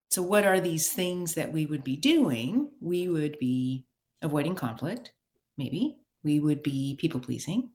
So, 0.09 0.21
what 0.21 0.43
are 0.45 0.59
these 0.59 0.91
things 0.91 1.33
that 1.35 1.51
we 1.53 1.65
would 1.65 1.83
be 1.83 1.95
doing? 1.95 2.71
We 2.81 3.07
would 3.07 3.39
be 3.39 3.85
avoiding 4.21 4.55
conflict, 4.55 5.13
maybe. 5.57 5.97
We 6.23 6.39
would 6.41 6.61
be 6.61 6.95
people 6.99 7.19
pleasing. 7.21 7.69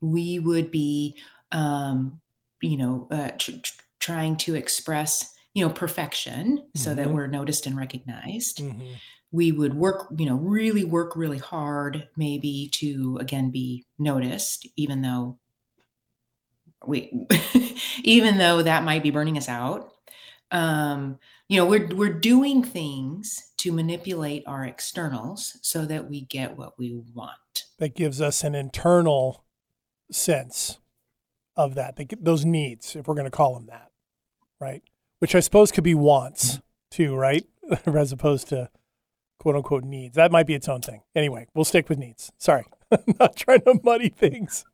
We 0.00 0.38
would 0.38 0.70
be, 0.70 1.16
um, 1.52 2.20
you 2.60 2.76
know, 2.76 3.06
uh, 3.10 3.30
tr- 3.38 3.52
tr- 3.62 3.80
trying 4.00 4.36
to 4.36 4.54
express, 4.54 5.34
you 5.54 5.66
know, 5.66 5.72
perfection 5.72 6.66
so 6.74 6.94
that 6.94 7.08
Mhm. 7.08 7.12
we're 7.14 7.26
noticed 7.26 7.66
and 7.66 7.76
recognized. 7.76 8.58
Mhm. 8.58 8.96
we 9.30 9.52
would 9.52 9.74
work, 9.74 10.08
you 10.16 10.24
know, 10.24 10.36
really 10.36 10.84
work 10.84 11.14
really 11.14 11.36
hard, 11.36 12.08
maybe 12.16 12.66
to 12.72 13.18
again 13.20 13.50
be 13.50 13.84
noticed, 13.98 14.66
even 14.76 15.02
though 15.02 15.38
we, 16.86 17.12
even 18.04 18.38
though 18.38 18.62
that 18.62 18.84
might 18.84 19.02
be 19.02 19.10
burning 19.10 19.36
us 19.36 19.46
out. 19.48 19.92
Um, 20.50 21.18
you 21.48 21.58
know, 21.58 21.66
we're 21.66 21.94
we're 21.94 22.12
doing 22.18 22.62
things 22.64 23.52
to 23.58 23.70
manipulate 23.70 24.44
our 24.46 24.64
externals 24.64 25.58
so 25.60 25.84
that 25.84 26.08
we 26.08 26.22
get 26.22 26.56
what 26.56 26.78
we 26.78 26.94
want. 27.14 27.64
That 27.78 27.94
gives 27.94 28.22
us 28.22 28.42
an 28.42 28.54
internal 28.54 29.44
sense 30.10 30.78
of 31.58 31.74
that. 31.74 31.96
They 31.96 32.06
those 32.18 32.46
needs, 32.46 32.96
if 32.96 33.06
we're 33.06 33.14
going 33.14 33.26
to 33.26 33.30
call 33.30 33.52
them 33.54 33.66
that, 33.66 33.90
right? 34.60 34.82
Which 35.18 35.34
I 35.34 35.40
suppose 35.40 35.72
could 35.72 35.84
be 35.84 35.94
wants 35.94 36.52
mm-hmm. 36.52 36.60
too, 36.90 37.16
right? 37.16 37.44
As 37.86 38.12
opposed 38.12 38.48
to 38.48 38.70
quote 39.38 39.56
unquote 39.56 39.84
needs. 39.84 40.14
That 40.16 40.32
might 40.32 40.46
be 40.46 40.54
its 40.54 40.68
own 40.68 40.80
thing. 40.80 41.02
Anyway, 41.14 41.48
we'll 41.54 41.66
stick 41.66 41.88
with 41.88 41.98
needs. 41.98 42.32
Sorry, 42.38 42.64
I'm 42.90 43.14
not 43.20 43.36
trying 43.36 43.60
to 43.62 43.78
muddy 43.82 44.08
things. 44.08 44.64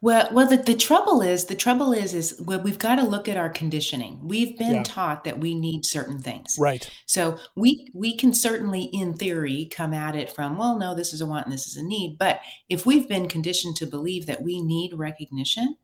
Well, 0.00 0.28
well, 0.32 0.48
the, 0.48 0.56
the 0.56 0.74
trouble 0.74 1.22
is, 1.22 1.44
the 1.44 1.54
trouble 1.54 1.92
is, 1.92 2.12
is 2.12 2.40
well, 2.44 2.60
we've 2.60 2.78
got 2.78 2.96
to 2.96 3.02
look 3.04 3.28
at 3.28 3.36
our 3.36 3.48
conditioning. 3.48 4.18
We've 4.22 4.58
been 4.58 4.74
Yeah. 4.76 4.82
taught 4.82 5.22
that 5.24 5.38
we 5.38 5.54
need 5.54 5.86
certain 5.86 6.20
things. 6.20 6.56
Right. 6.58 6.90
So 7.06 7.38
we 7.54 7.88
we 7.94 8.16
can 8.16 8.34
certainly, 8.34 8.84
in 8.92 9.14
theory, 9.14 9.66
come 9.66 9.94
at 9.94 10.16
it 10.16 10.32
from, 10.32 10.56
well, 10.58 10.76
no, 10.76 10.92
this 10.94 11.12
is 11.14 11.20
a 11.20 11.26
want 11.26 11.46
and 11.46 11.52
this 11.52 11.68
is 11.68 11.76
a 11.76 11.84
need. 11.84 12.18
But 12.18 12.40
if 12.68 12.84
we've 12.84 13.08
been 13.08 13.28
conditioned 13.28 13.76
to 13.76 13.86
believe 13.86 14.26
that 14.26 14.42
we 14.42 14.60
need 14.60 14.92
recognition 14.94 15.76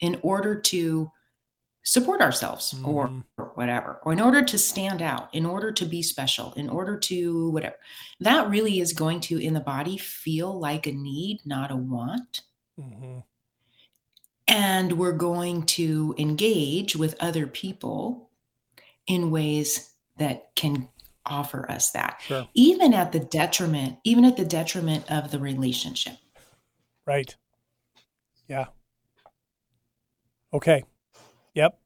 in 0.00 0.18
order 0.22 0.60
to 0.60 1.10
support 1.86 2.20
ourselves 2.20 2.74
or, 2.84 3.08
Mhm. 3.08 3.24
or 3.38 3.52
whatever, 3.54 4.00
or 4.04 4.12
in 4.12 4.20
order 4.20 4.42
to 4.42 4.58
stand 4.58 5.00
out, 5.02 5.28
in 5.34 5.44
order 5.46 5.70
to 5.72 5.84
be 5.86 6.02
special, 6.02 6.52
in 6.54 6.68
order 6.68 6.98
to 6.98 7.50
whatever, 7.50 7.76
that 8.20 8.48
really 8.48 8.80
is 8.80 8.92
going 8.92 9.20
to, 9.20 9.38
in 9.38 9.54
the 9.54 9.60
body, 9.60 9.96
feel 9.98 10.58
like 10.58 10.86
a 10.86 10.92
need, 10.92 11.40
not 11.46 11.70
a 11.70 11.76
want 11.76 12.42
hmm 12.80 13.18
and 14.46 14.98
we're 14.98 15.12
going 15.12 15.62
to 15.62 16.14
engage 16.18 16.94
with 16.96 17.16
other 17.18 17.46
people 17.46 18.28
in 19.06 19.30
ways 19.30 19.94
that 20.18 20.54
can 20.54 20.88
offer 21.24 21.70
us 21.70 21.90
that 21.92 22.20
Sure. 22.26 22.46
even 22.54 22.92
at 22.92 23.12
the 23.12 23.20
detriment 23.20 23.98
even 24.04 24.24
at 24.24 24.36
the 24.36 24.44
detriment 24.44 25.10
of 25.10 25.30
the 25.30 25.38
relationship 25.38 26.14
Right. 27.06 27.36
Yeah. 28.48 28.66
Okay. 30.52 30.84
Yep. 31.54 31.78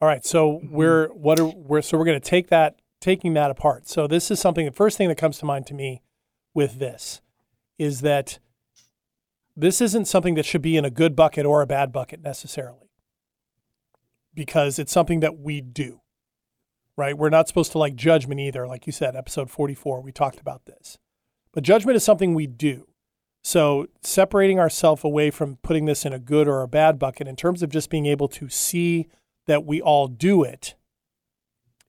All 0.00 0.08
right. 0.08 0.24
So 0.24 0.60
we're 0.70 1.08
what 1.08 1.38
are 1.38 1.44
we're 1.46 1.82
so 1.82 1.96
we're 1.98 2.04
going 2.04 2.20
to 2.20 2.28
take 2.28 2.48
that 2.48 2.80
taking 3.00 3.34
that 3.34 3.50
apart. 3.50 3.88
So 3.88 4.06
this 4.06 4.30
is 4.30 4.40
something. 4.40 4.64
The 4.66 4.72
first 4.72 4.98
thing 4.98 5.08
that 5.08 5.18
comes 5.18 5.38
to 5.38 5.44
mind 5.44 5.66
to 5.68 5.74
me 5.74 6.02
with 6.54 6.78
this 6.78 7.20
is 7.78 8.00
that 8.00 8.38
this 9.56 9.80
isn't 9.80 10.06
something 10.06 10.34
that 10.34 10.46
should 10.46 10.62
be 10.62 10.76
in 10.76 10.84
a 10.84 10.90
good 10.90 11.14
bucket 11.14 11.46
or 11.46 11.62
a 11.62 11.66
bad 11.66 11.92
bucket 11.92 12.22
necessarily, 12.22 12.90
because 14.34 14.78
it's 14.78 14.92
something 14.92 15.20
that 15.20 15.38
we 15.38 15.60
do. 15.60 16.00
Right. 16.94 17.16
We're 17.16 17.30
not 17.30 17.48
supposed 17.48 17.72
to 17.72 17.78
like 17.78 17.96
judgment 17.96 18.38
either. 18.38 18.66
Like 18.66 18.86
you 18.86 18.92
said, 18.92 19.16
episode 19.16 19.50
forty-four, 19.50 20.02
we 20.02 20.12
talked 20.12 20.40
about 20.40 20.66
this. 20.66 20.98
But 21.52 21.64
judgment 21.64 21.96
is 21.96 22.04
something 22.04 22.34
we 22.34 22.46
do. 22.46 22.86
So 23.42 23.86
separating 24.02 24.60
ourselves 24.60 25.02
away 25.02 25.30
from 25.30 25.56
putting 25.62 25.86
this 25.86 26.04
in 26.04 26.12
a 26.12 26.18
good 26.18 26.46
or 26.46 26.62
a 26.62 26.68
bad 26.68 26.98
bucket 26.98 27.26
in 27.26 27.34
terms 27.34 27.62
of 27.62 27.70
just 27.70 27.90
being 27.90 28.06
able 28.06 28.28
to 28.28 28.48
see 28.48 29.08
that 29.46 29.64
we 29.64 29.80
all 29.80 30.06
do 30.06 30.44
it 30.44 30.74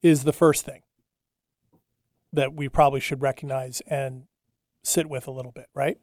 is 0.02 0.24
the 0.24 0.32
first 0.32 0.64
thing 0.64 0.82
that 2.32 2.54
we 2.54 2.68
probably 2.68 2.98
should 2.98 3.22
recognize 3.22 3.82
and 3.86 4.24
sit 4.82 5.08
with 5.08 5.28
a 5.28 5.30
little 5.30 5.52
bit, 5.52 5.66
right? 5.74 5.98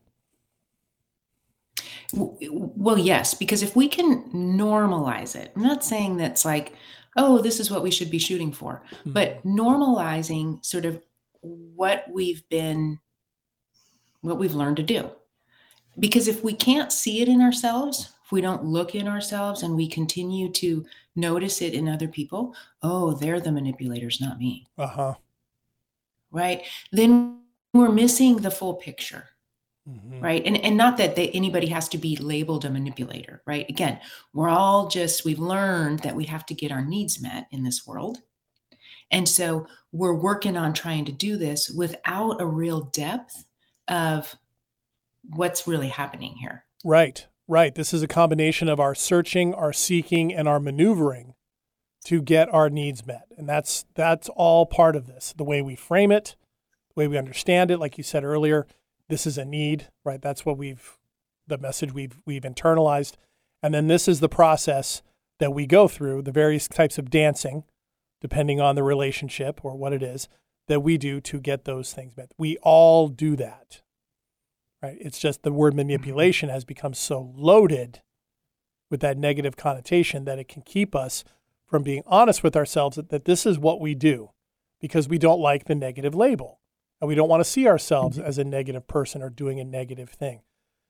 Well 2.13 2.97
yes 2.97 3.33
because 3.33 3.63
if 3.63 3.75
we 3.75 3.87
can 3.87 4.23
normalize 4.31 5.35
it 5.35 5.51
i'm 5.55 5.63
not 5.63 5.83
saying 5.83 6.17
that's 6.17 6.43
like 6.43 6.73
oh 7.15 7.39
this 7.39 7.59
is 7.59 7.71
what 7.71 7.83
we 7.83 7.91
should 7.91 8.11
be 8.11 8.19
shooting 8.19 8.51
for 8.51 8.83
but 9.05 9.45
normalizing 9.45 10.63
sort 10.65 10.85
of 10.85 11.01
what 11.41 12.05
we've 12.11 12.47
been 12.49 12.99
what 14.21 14.37
we've 14.37 14.53
learned 14.53 14.77
to 14.77 14.83
do. 14.83 15.09
Because 15.99 16.27
if 16.27 16.43
we 16.43 16.53
can't 16.53 16.91
see 16.91 17.21
it 17.21 17.27
in 17.27 17.41
ourselves 17.41 18.13
if 18.23 18.31
we 18.31 18.41
don't 18.41 18.63
look 18.63 18.95
in 18.95 19.07
ourselves 19.07 19.63
and 19.63 19.75
we 19.75 19.87
continue 19.87 20.49
to 20.51 20.85
notice 21.15 21.61
it 21.61 21.73
in 21.73 21.89
other 21.89 22.07
people 22.07 22.55
oh 22.81 23.13
they're 23.13 23.41
the 23.41 23.51
manipulators 23.51 24.21
not 24.21 24.39
me. 24.39 24.67
Uh 24.77 24.87
huh. 24.87 25.13
right? 26.31 26.63
Then 26.91 27.41
we're 27.73 27.91
missing 27.91 28.37
the 28.37 28.51
full 28.51 28.75
picture 28.75 29.29
Mhm. 29.89 30.21
right 30.21 30.45
and 30.45 30.57
and 30.57 30.77
not 30.77 30.97
that 30.97 31.15
they, 31.15 31.29
anybody 31.29 31.67
has 31.67 31.89
to 31.89 31.97
be 31.97 32.15
labeled 32.15 32.65
a 32.65 32.69
manipulator 32.69 33.41
right 33.47 33.67
again 33.67 33.99
we're 34.31 34.49
all 34.49 34.87
just 34.89 35.25
we've 35.25 35.39
learned 35.39 35.99
that 35.99 36.15
we 36.15 36.25
have 36.25 36.45
to 36.45 36.53
get 36.53 36.71
our 36.71 36.85
needs 36.85 37.19
met 37.19 37.47
in 37.51 37.63
this 37.63 37.85
world 37.87 38.19
and 39.09 39.27
so 39.27 39.65
we're 39.91 40.13
working 40.13 40.55
on 40.55 40.73
trying 40.73 41.05
to 41.05 41.11
do 41.11 41.35
this 41.35 41.69
without 41.69 42.39
a 42.39 42.45
real 42.45 42.81
depth 42.81 43.45
of 43.87 44.35
what's 45.23 45.67
really 45.67 45.89
happening 45.89 46.35
here 46.35 46.65
Right, 46.83 47.27
right. 47.47 47.75
This 47.75 47.93
is 47.93 48.01
a 48.01 48.07
combination 48.07 48.67
of 48.67 48.79
our 48.79 48.95
searching, 48.95 49.53
our 49.53 49.71
seeking, 49.73 50.33
and 50.33 50.47
our 50.47 50.59
maneuvering 50.59 51.35
to 52.05 52.21
get 52.21 52.51
our 52.51 52.69
needs 52.71 53.05
met. 53.05 53.27
And 53.37 53.47
that's 53.47 53.85
that's 53.93 54.29
all 54.29 54.65
part 54.65 54.95
of 54.95 55.05
this. 55.05 55.33
The 55.37 55.43
way 55.43 55.61
we 55.61 55.75
frame 55.75 56.11
it, 56.11 56.35
the 56.95 56.99
way 56.99 57.07
we 57.07 57.17
understand 57.19 57.69
it, 57.69 57.77
like 57.77 57.97
you 57.99 58.03
said 58.03 58.23
earlier, 58.23 58.65
this 59.11 59.27
is 59.27 59.37
a 59.37 59.45
need, 59.45 59.89
right? 60.03 60.19
That's 60.19 60.43
what 60.45 60.57
we've 60.57 60.97
the 61.45 61.59
message 61.59 61.93
we've 61.93 62.19
we've 62.25 62.41
internalized. 62.41 63.13
And 63.61 63.73
then 63.73 63.87
this 63.87 64.07
is 64.07 64.19
the 64.19 64.29
process 64.29 65.03
that 65.37 65.53
we 65.53 65.67
go 65.67 65.87
through, 65.87 66.23
the 66.23 66.31
various 66.31 66.67
types 66.67 66.97
of 66.97 67.11
dancing, 67.11 67.63
depending 68.19 68.59
on 68.59 68.73
the 68.73 68.83
relationship 68.83 69.63
or 69.63 69.75
what 69.75 69.93
it 69.93 70.01
is, 70.01 70.27
that 70.67 70.79
we 70.79 70.97
do 70.97 71.21
to 71.21 71.39
get 71.39 71.65
those 71.65 71.93
things 71.93 72.17
met. 72.17 72.31
We 72.39 72.57
all 72.63 73.07
do 73.07 73.35
that 73.35 73.83
right? 74.81 74.97
It's 74.99 75.19
just 75.19 75.43
the 75.43 75.51
word 75.51 75.71
mm-hmm. 75.71 75.87
manipulation 75.87 76.49
has 76.49 76.65
become 76.65 76.93
so 76.93 77.33
loaded 77.35 78.01
with 78.89 78.99
that 79.01 79.17
negative 79.17 79.55
connotation 79.55 80.25
that 80.25 80.39
it 80.39 80.47
can 80.47 80.61
keep 80.61 80.95
us 80.95 81.23
from 81.65 81.83
being 81.83 82.03
honest 82.05 82.43
with 82.43 82.55
ourselves 82.55 82.97
that, 82.97 83.09
that 83.09 83.25
this 83.25 83.45
is 83.45 83.57
what 83.57 83.79
we 83.79 83.95
do 83.95 84.31
because 84.81 85.07
we 85.07 85.17
don't 85.17 85.39
like 85.39 85.65
the 85.65 85.75
negative 85.75 86.13
label 86.13 86.59
and 87.01 87.07
we 87.07 87.15
don't 87.15 87.27
want 87.29 87.41
to 87.41 87.49
see 87.49 87.67
ourselves 87.67 88.19
as 88.19 88.37
a 88.37 88.43
negative 88.43 88.87
person 88.87 89.21
or 89.23 89.29
doing 89.29 89.59
a 89.59 89.65
negative 89.65 90.09
thing. 90.09 90.41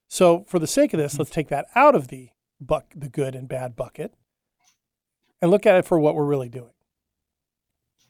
So, 0.08 0.44
for 0.46 0.58
the 0.58 0.66
sake 0.66 0.92
of 0.92 0.98
this, 0.98 1.18
let's 1.18 1.30
take 1.30 1.48
that 1.48 1.66
out 1.74 1.94
of 1.94 2.08
the 2.08 2.28
buck, 2.60 2.92
the 2.94 3.08
good 3.08 3.34
and 3.34 3.48
bad 3.48 3.74
bucket, 3.74 4.12
and 5.40 5.50
look 5.50 5.64
at 5.66 5.76
it 5.76 5.86
for 5.86 5.98
what 5.98 6.14
we're 6.14 6.24
really 6.26 6.50
doing. 6.50 6.72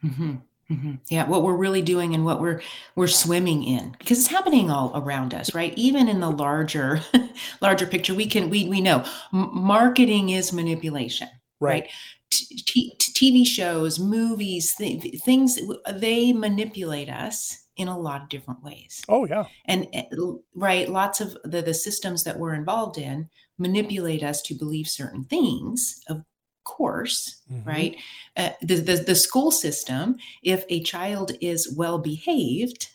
hmm 0.01 0.35
hmm 0.69 0.95
Yeah, 1.09 1.29
what 1.29 1.43
we're 1.45 1.57
really 1.57 1.83
doing 1.83 2.15
and 2.15 2.25
what 2.25 2.41
we're 2.41 2.61
we're 2.97 3.07
swimming 3.07 3.63
in 3.63 3.95
because 3.99 4.19
it's 4.19 4.29
happening 4.29 4.69
all 4.71 4.93
around 4.97 5.33
us, 5.33 5.55
right? 5.55 5.73
Even 5.77 6.09
in 6.09 6.19
the 6.21 6.31
larger 6.31 7.01
larger 7.61 7.87
picture, 7.87 8.15
we 8.15 8.27
can 8.27 8.51
we 8.51 8.69
we 8.69 8.81
know 8.81 9.05
marketing 9.33 10.31
is 10.31 10.53
manipulation, 10.53 11.29
right? 11.61 11.89
T- 12.31 12.57
t- 12.67 12.97
TV 12.99 13.47
shows, 13.47 13.99
movies, 14.01 14.75
th- 14.77 15.21
things 15.23 15.59
they 15.93 16.33
manipulate 16.33 17.11
us 17.11 17.62
in 17.77 17.89
a 17.89 17.99
lot 17.99 18.23
of 18.23 18.29
different 18.29 18.63
ways. 18.63 19.03
Oh 19.09 19.25
yeah, 19.27 19.45
and 19.67 19.87
uh, 19.95 20.33
right 20.55 20.89
lots 20.89 21.21
of 21.21 21.37
the, 21.45 21.63
the 21.63 21.75
systems 21.75 22.25
that 22.25 22.39
we're 22.39 22.55
involved 22.55 22.99
in 22.99 23.29
manipulate 23.59 24.23
us 24.23 24.43
to 24.43 24.55
believe 24.55 24.89
certain 24.89 25.25
things 25.25 26.01
of 26.09 26.23
course 26.65 27.43
Mhm. 27.51 27.67
right? 27.67 27.97
Uh, 28.37 28.51
the, 28.63 28.77
the 28.77 28.97
the 28.97 29.15
school 29.15 29.51
system 29.51 30.17
if 30.43 30.65
a 30.69 30.83
child 30.83 31.33
is 31.41 31.75
well 31.77 31.99
behaved 31.99 32.89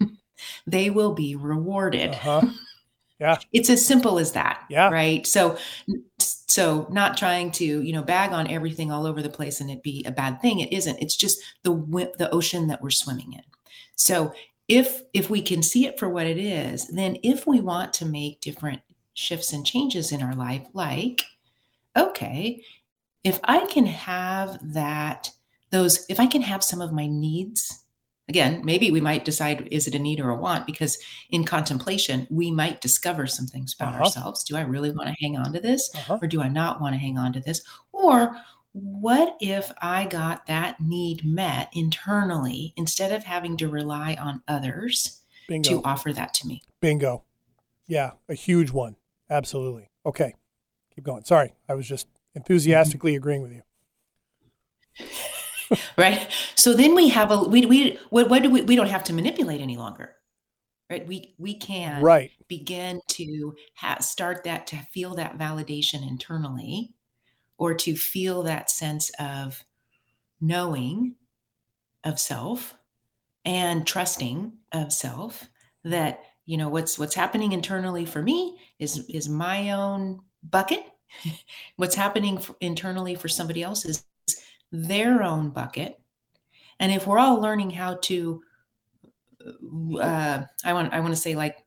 they 0.66 0.90
will 0.90 1.14
be 1.14 1.34
rewarded. 1.36 2.10
Uh 2.14 2.40
huh, 3.20 3.36
it's 3.52 3.70
as 3.70 3.84
simple 3.84 4.18
as 4.18 4.32
that 4.32 4.64
Yeah. 4.70 4.88
right? 4.90 5.26
So 5.26 5.58
so 6.20 6.86
not 6.90 7.16
trying 7.16 7.50
to 7.52 7.64
you 7.82 7.92
know 7.92 8.02
bag 8.02 8.32
on 8.32 8.48
everything 8.48 8.90
all 8.92 9.06
over 9.06 9.22
the 9.22 9.28
place 9.28 9.60
and 9.60 9.70
it 9.70 9.82
be 9.82 10.04
a 10.06 10.10
bad 10.12 10.40
thing 10.40 10.60
it 10.60 10.72
isn't. 10.72 10.98
It's 11.00 11.16
just 11.16 11.38
the 11.64 11.72
the 12.18 12.30
ocean 12.30 12.68
that 12.68 12.80
we're 12.82 12.90
swimming 12.90 13.32
in 13.34 13.42
so 13.98 14.32
if 14.68 15.02
if 15.12 15.28
we 15.28 15.42
can 15.42 15.62
see 15.62 15.86
it 15.86 15.98
for 15.98 16.08
what 16.08 16.26
it 16.26 16.38
is 16.38 16.86
then 16.88 17.16
if 17.22 17.46
we 17.46 17.60
want 17.60 17.92
to 17.92 18.06
make 18.06 18.40
different 18.40 18.80
shifts 19.14 19.52
and 19.52 19.66
changes 19.66 20.12
in 20.12 20.22
our 20.22 20.34
life 20.34 20.64
like 20.72 21.22
okay 21.96 22.62
if 23.24 23.40
i 23.44 23.64
can 23.66 23.86
have 23.86 24.58
that 24.72 25.30
those 25.70 26.06
if 26.08 26.20
i 26.20 26.26
can 26.26 26.42
have 26.42 26.62
some 26.62 26.80
of 26.80 26.92
my 26.92 27.06
needs 27.06 27.84
again 28.28 28.60
maybe 28.64 28.90
we 28.90 29.00
might 29.00 29.24
decide 29.24 29.66
is 29.72 29.88
it 29.88 29.94
a 29.94 29.98
need 29.98 30.20
or 30.20 30.28
a 30.30 30.36
want? 30.36 30.66
Because 30.66 30.98
in 31.30 31.44
contemplation 31.44 32.26
we 32.30 32.50
might 32.50 32.80
discover 32.82 33.26
some 33.26 33.46
things 33.46 33.74
about 33.74 33.94
Uh-huh. 33.94 34.04
ourselves. 34.04 34.44
Do 34.44 34.54
i 34.56 34.60
really 34.60 34.90
want 34.92 35.08
to 35.08 35.14
hang 35.18 35.36
on 35.38 35.52
to 35.54 35.60
this 35.60 35.90
uh 35.94 35.98
huh, 36.00 36.18
or 36.22 36.28
do 36.28 36.42
i 36.42 36.48
not 36.48 36.80
want 36.80 36.94
to 36.94 36.98
hang 36.98 37.16
on 37.18 37.32
to 37.32 37.40
this? 37.40 37.62
Or 37.92 38.36
what 38.72 39.36
if 39.40 39.72
I 39.80 40.04
got 40.06 40.46
that 40.46 40.80
need 40.80 41.24
met 41.24 41.70
internally 41.72 42.74
instead 42.76 43.12
of 43.12 43.24
having 43.24 43.56
to 43.58 43.68
rely 43.68 44.14
on 44.20 44.42
others 44.46 45.22
Bingo. 45.48 45.70
to 45.70 45.82
offer 45.84 46.12
that 46.12 46.34
to 46.34 46.46
me? 46.46 46.62
Bingo. 46.80 47.24
Yeah, 47.86 48.12
a 48.28 48.34
huge 48.34 48.70
one. 48.70 48.96
Absolutely. 49.30 49.90
Okay. 50.06 50.34
Keep 50.94 51.04
going. 51.04 51.24
Sorry. 51.24 51.54
I 51.68 51.74
was 51.74 51.88
just 51.88 52.06
enthusiastically 52.34 53.16
agreeing 53.16 53.42
with 53.42 53.52
you. 53.52 53.62
right 55.98 56.28
so 56.54 56.72
then 56.74 56.94
we 56.94 57.08
have 57.08 57.30
a 57.30 57.38
we 57.42 57.66
we 57.66 57.98
what, 58.10 58.28
what 58.28 58.42
do 58.42 58.50
we 58.50 58.62
we 58.62 58.74
don't 58.74 58.88
have 58.88 59.04
to 59.04 59.12
manipulate 59.12 59.60
any 59.60 59.76
longer 59.76 60.14
right 60.90 61.06
we 61.06 61.34
we 61.38 61.54
can 61.54 62.02
Right. 62.02 62.30
begin 62.48 63.00
to 63.08 63.54
ha- 63.76 63.98
start 64.00 64.42
that 64.44 64.66
to 64.68 64.76
feel 64.92 65.14
that 65.16 65.38
validation 65.38 66.08
internally 66.08 66.94
or 67.58 67.74
to 67.74 67.96
feel 67.96 68.42
that 68.42 68.70
sense 68.70 69.10
of 69.18 69.62
knowing 70.40 71.14
of 72.04 72.18
self 72.18 72.74
and 73.44 73.86
trusting 73.86 74.52
of 74.72 74.92
self 74.92 75.48
that 75.84 76.20
you 76.46 76.56
know 76.56 76.68
what's 76.68 76.98
what's 76.98 77.14
happening 77.14 77.52
internally 77.52 78.06
for 78.06 78.22
me 78.22 78.56
is 78.78 79.04
is 79.08 79.28
my 79.28 79.72
own 79.72 80.20
bucket. 80.42 80.84
What's 81.76 81.94
happening 81.94 82.38
internally 82.60 83.14
for 83.14 83.28
somebody 83.28 83.62
else 83.62 83.86
is 83.86 84.04
their 84.70 85.22
own 85.22 85.48
bucket. 85.48 85.98
And 86.80 86.92
if 86.92 87.06
we're 87.06 87.18
all 87.18 87.40
learning 87.40 87.70
how 87.70 87.94
to 88.02 88.42
uh, 90.00 90.42
i 90.64 90.72
want 90.72 90.92
i 90.92 91.00
want 91.00 91.14
to 91.14 91.20
say 91.20 91.34
like 91.34 91.64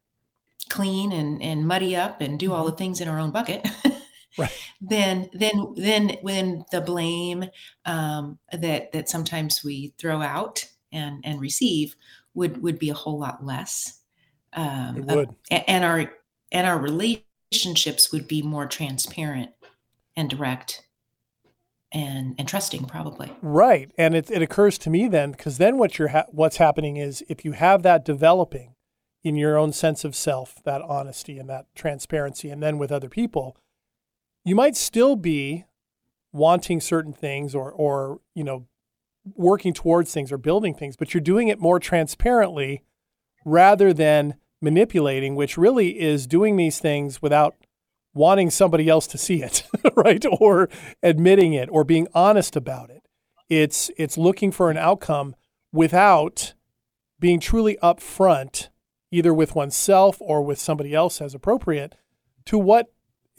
clean 0.69 1.11
and 1.11 1.41
and 1.41 1.67
muddy 1.67 1.95
up 1.95 2.21
and 2.21 2.39
do 2.39 2.53
all 2.53 2.65
the 2.65 2.71
things 2.71 3.01
in 3.01 3.07
our 3.07 3.19
own 3.19 3.31
bucket 3.31 3.67
Right. 4.37 4.51
then 4.79 5.29
then 5.33 5.73
then 5.75 6.17
when 6.21 6.63
the 6.71 6.81
blame 6.81 7.45
um, 7.85 8.39
that 8.51 8.91
that 8.93 9.09
sometimes 9.09 9.63
we 9.63 9.93
throw 9.97 10.21
out 10.21 10.65
and 10.91 11.21
and 11.25 11.41
receive 11.41 11.95
would 12.33 12.61
would 12.63 12.79
be 12.79 12.89
a 12.89 12.93
whole 12.93 13.19
lot 13.19 13.45
less 13.45 13.99
um, 14.53 14.97
It 14.97 15.11
uh, 15.11 15.15
would. 15.15 15.35
a- 15.51 15.69
and 15.69 15.83
our 15.83 16.11
and 16.51 16.67
our 16.67 16.77
relationships 16.79 18.11
would 18.11 18.27
be 18.27 18.41
more 18.41 18.65
transparent 18.67 19.51
and 20.15 20.29
direct 20.29 20.83
and 21.91 22.35
and 22.37 22.47
trusting 22.47 22.85
probably 22.85 23.31
Right. 23.41 23.91
And 23.97 24.15
it, 24.15 24.31
it 24.31 24.41
occurs 24.41 24.77
to 24.79 24.89
me 24.89 25.07
then, 25.09 25.31
because 25.31 25.57
then 25.57 25.77
what 25.77 25.99
you're 25.99 26.09
ha- 26.09 26.25
what's 26.29 26.57
happening 26.57 26.95
is 26.97 27.23
if 27.27 27.43
you 27.43 27.51
have 27.53 27.83
that 27.83 28.05
developing 28.05 28.75
in 29.23 29.35
your 29.35 29.57
own 29.57 29.71
sense 29.73 30.03
of 30.05 30.15
self, 30.15 30.55
that 30.63 30.81
honesty 30.81 31.37
and 31.37 31.49
that 31.49 31.65
transparency, 31.75 32.49
and 32.49 32.63
then 32.63 32.77
with 32.77 32.91
other 32.91 33.09
people, 33.09 33.55
you 34.43 34.55
might 34.55 34.75
still 34.75 35.15
be 35.15 35.65
wanting 36.33 36.79
certain 36.79 37.13
things 37.13 37.53
or, 37.53 37.71
or 37.71 38.19
you 38.33 38.43
know, 38.43 38.65
working 39.35 39.73
towards 39.73 40.13
things 40.13 40.31
or 40.31 40.37
building 40.37 40.73
things, 40.73 40.95
but 40.95 41.13
you're 41.13 41.21
doing 41.21 41.47
it 41.47 41.59
more 41.59 41.79
transparently 41.79 42.83
rather 43.45 43.93
than 43.93 44.35
manipulating, 44.61 45.35
which 45.35 45.57
really 45.57 45.99
is 45.99 46.27
doing 46.27 46.55
these 46.55 46.79
things 46.79 47.21
without 47.21 47.55
wanting 48.13 48.49
somebody 48.49 48.89
else 48.89 49.07
to 49.07 49.17
see 49.17 49.41
it, 49.41 49.63
right? 49.95 50.25
Or 50.39 50.69
admitting 51.01 51.53
it 51.53 51.69
or 51.71 51.83
being 51.83 52.07
honest 52.13 52.55
about 52.55 52.89
it. 52.89 53.03
It's 53.49 53.91
it's 53.97 54.17
looking 54.17 54.51
for 54.51 54.71
an 54.71 54.77
outcome 54.77 55.35
without 55.73 56.53
being 57.19 57.39
truly 57.39 57.77
upfront, 57.83 58.69
either 59.11 59.33
with 59.33 59.55
oneself 59.55 60.17
or 60.19 60.41
with 60.41 60.57
somebody 60.57 60.93
else 60.93 61.21
as 61.21 61.35
appropriate, 61.35 61.95
to 62.45 62.57
what 62.57 62.91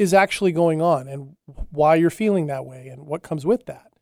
is 0.02 0.12
actually 0.12 0.52
going 0.52 0.82
on 0.82 1.08
and 1.08 1.36
why 1.70 1.94
you're 1.94 2.10
feeling 2.10 2.48
that 2.48 2.66
way 2.66 2.88
and 2.88 3.06
what 3.06 3.22
comes 3.22 3.46
with 3.46 3.66
that. 3.66 3.92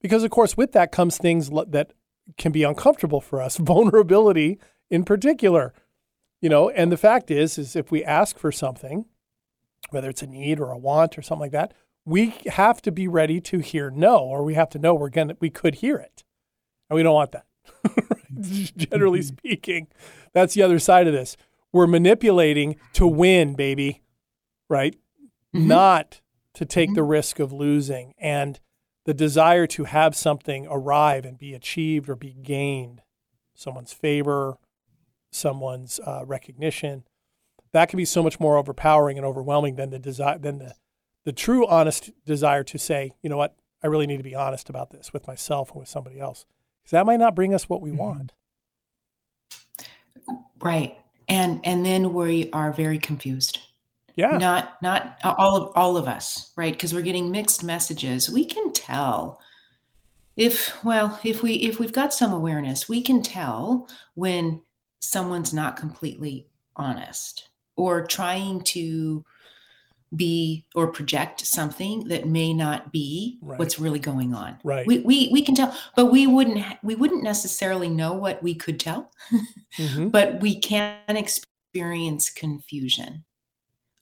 Because 0.00 0.22
of 0.22 0.30
course, 0.30 0.56
with 0.56 0.72
that 0.72 0.92
comes 0.92 1.16
things 1.16 1.50
that 1.68 1.92
can 2.36 2.52
be 2.52 2.62
uncomfortable 2.62 3.20
for 3.20 3.40
us, 3.40 3.56
vulnerability 3.72 4.58
in 4.90 5.04
particular. 5.04 5.72
You 6.40 6.50
know, 6.50 6.68
and 6.68 6.92
the 6.92 6.98
fact 6.98 7.30
is, 7.30 7.58
is 7.58 7.74
if 7.74 7.90
we 7.90 8.04
ask 8.04 8.38
for 8.38 8.52
something, 8.52 9.06
whether 9.90 10.10
it's 10.10 10.22
a 10.22 10.26
need 10.26 10.60
or 10.60 10.70
a 10.70 10.78
want 10.78 11.16
or 11.16 11.22
something 11.22 11.40
like 11.40 11.52
that, 11.52 11.72
we 12.04 12.34
have 12.46 12.82
to 12.82 12.92
be 12.92 13.08
ready 13.08 13.40
to 13.40 13.58
hear 13.58 13.90
no, 13.90 14.18
or 14.18 14.44
we 14.44 14.54
have 14.54 14.68
to 14.70 14.78
know 14.78 14.94
we're 14.94 15.08
gonna 15.08 15.36
we 15.40 15.50
could 15.50 15.76
hear 15.76 15.96
it, 15.96 16.22
and 16.88 16.96
we 16.96 17.02
don't 17.02 17.14
want 17.14 17.32
that. 17.32 17.46
Generally 18.76 19.20
mm-hmm. 19.20 19.36
speaking, 19.36 19.88
that's 20.34 20.54
the 20.54 20.62
other 20.62 20.78
side 20.78 21.06
of 21.06 21.14
this. 21.14 21.36
We're 21.72 21.86
manipulating 21.86 22.76
to 22.92 23.06
win, 23.06 23.54
baby, 23.54 24.02
right? 24.68 24.94
Mm-hmm. 25.54 25.68
Not 25.68 26.20
to 26.54 26.64
take 26.64 26.90
mm-hmm. 26.90 26.96
the 26.96 27.02
risk 27.02 27.38
of 27.38 27.52
losing, 27.52 28.14
and 28.18 28.60
the 29.04 29.14
desire 29.14 29.66
to 29.68 29.84
have 29.84 30.16
something 30.16 30.66
arrive 30.68 31.24
and 31.24 31.38
be 31.38 31.54
achieved 31.54 32.08
or 32.08 32.16
be 32.16 32.32
gained, 32.32 33.02
someone's 33.54 33.92
favor, 33.92 34.56
someone's 35.30 36.00
uh, 36.00 36.24
recognition 36.26 37.04
that 37.76 37.90
can 37.90 37.98
be 37.98 38.04
so 38.06 38.22
much 38.22 38.40
more 38.40 38.56
overpowering 38.56 39.18
and 39.18 39.26
overwhelming 39.26 39.76
than 39.76 39.90
the 39.90 39.98
desire 39.98 40.38
than 40.38 40.58
the 40.58 40.74
the 41.24 41.32
true 41.32 41.66
honest 41.66 42.10
desire 42.24 42.62
to 42.62 42.78
say, 42.78 43.10
you 43.20 43.28
know 43.28 43.36
what, 43.36 43.56
I 43.82 43.88
really 43.88 44.06
need 44.06 44.18
to 44.18 44.22
be 44.22 44.34
honest 44.34 44.70
about 44.70 44.90
this 44.90 45.12
with 45.12 45.26
myself 45.26 45.70
and 45.70 45.80
with 45.80 45.88
somebody 45.88 46.20
else. 46.20 46.46
Because 46.82 46.92
that 46.92 47.04
might 47.04 47.18
not 47.18 47.34
bring 47.34 47.52
us 47.52 47.68
what 47.68 47.82
we 47.82 47.90
mm-hmm. 47.90 47.98
want. 47.98 48.32
right. 50.62 50.96
And 51.28 51.60
and 51.64 51.84
then 51.84 52.14
we 52.14 52.48
are 52.52 52.72
very 52.72 52.98
confused 52.98 53.58
Yeah. 54.16 54.38
not 54.38 54.80
not 54.82 55.18
all 55.24 55.56
of 55.56 55.72
all 55.76 55.96
of 55.96 56.08
us 56.08 56.52
right 56.56 56.72
because 56.72 56.94
we're 56.94 57.02
getting 57.02 57.30
mixed 57.30 57.62
messages 57.62 58.30
we 58.30 58.44
can 58.44 58.72
tell 58.72 59.40
if 60.36 60.82
well 60.84 61.18
if 61.24 61.42
we 61.42 61.54
if 61.54 61.78
we've 61.78 61.92
got 61.92 62.12
some 62.14 62.32
awareness 62.32 62.88
we 62.88 63.02
can 63.02 63.22
tell 63.22 63.88
when 64.14 64.62
someone's 65.00 65.52
not 65.54 65.76
completely 65.76 66.46
honest 66.76 67.50
or 67.76 68.06
trying 68.06 68.62
to 68.62 69.22
be 70.14 70.64
or 70.74 70.86
project 70.92 71.44
something 71.44 72.06
that 72.08 72.26
may 72.26 72.54
not 72.54 72.90
be 72.92 73.38
Right. 73.42 73.58
what's 73.58 73.78
really 73.78 73.98
going 73.98 74.32
on 74.34 74.56
Right. 74.64 74.86
we, 74.86 75.00
we 75.00 75.28
we 75.30 75.42
can 75.42 75.54
tell 75.54 75.76
but 75.94 76.06
we 76.06 76.26
wouldn't 76.26 76.64
we 76.82 76.94
wouldn't 76.94 77.22
necessarily 77.22 77.88
know 77.90 78.14
what 78.14 78.42
we 78.42 78.54
could 78.54 78.80
tell 78.80 79.10
Mhm. 79.78 80.10
but 80.10 80.40
we 80.40 80.58
can 80.58 80.96
experience 81.08 82.30
confusion 82.30 83.24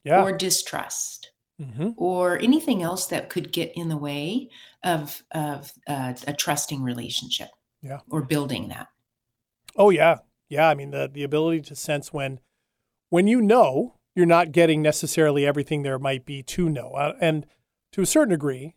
Yeah. 0.04 0.22
or 0.22 0.32
distrust 0.32 1.30
hmm 1.58 1.90
or 1.96 2.38
anything 2.40 2.82
else 2.82 3.06
that 3.06 3.28
could 3.30 3.52
get 3.52 3.72
in 3.76 3.88
the 3.88 3.96
way 3.96 4.48
of 4.82 5.22
of 5.32 5.72
uh, 5.86 6.12
a 6.26 6.32
trusting 6.32 6.82
relationship 6.82 7.48
Yeah. 7.82 8.00
or 8.10 8.22
building 8.22 8.68
that 8.68 8.88
Oh 9.76 9.90
yeah. 9.90 10.18
Yeah. 10.48 10.68
I 10.68 10.74
mean 10.74 10.90
the 10.90 11.08
the 11.12 11.22
ability 11.24 11.60
to 11.62 11.74
sense 11.76 12.12
when 12.12 12.40
when 13.10 13.26
you 13.26 13.40
know 13.40 13.94
you're 14.16 14.26
not 14.26 14.52
getting 14.52 14.82
necessarily 14.82 15.44
everything 15.46 15.82
there 15.82 15.98
might 15.98 16.24
be 16.24 16.42
to 16.42 16.68
know. 16.68 16.90
Uh, 16.90 17.14
and 17.20 17.46
to 17.92 18.00
a 18.00 18.06
certain 18.06 18.30
degree, 18.30 18.74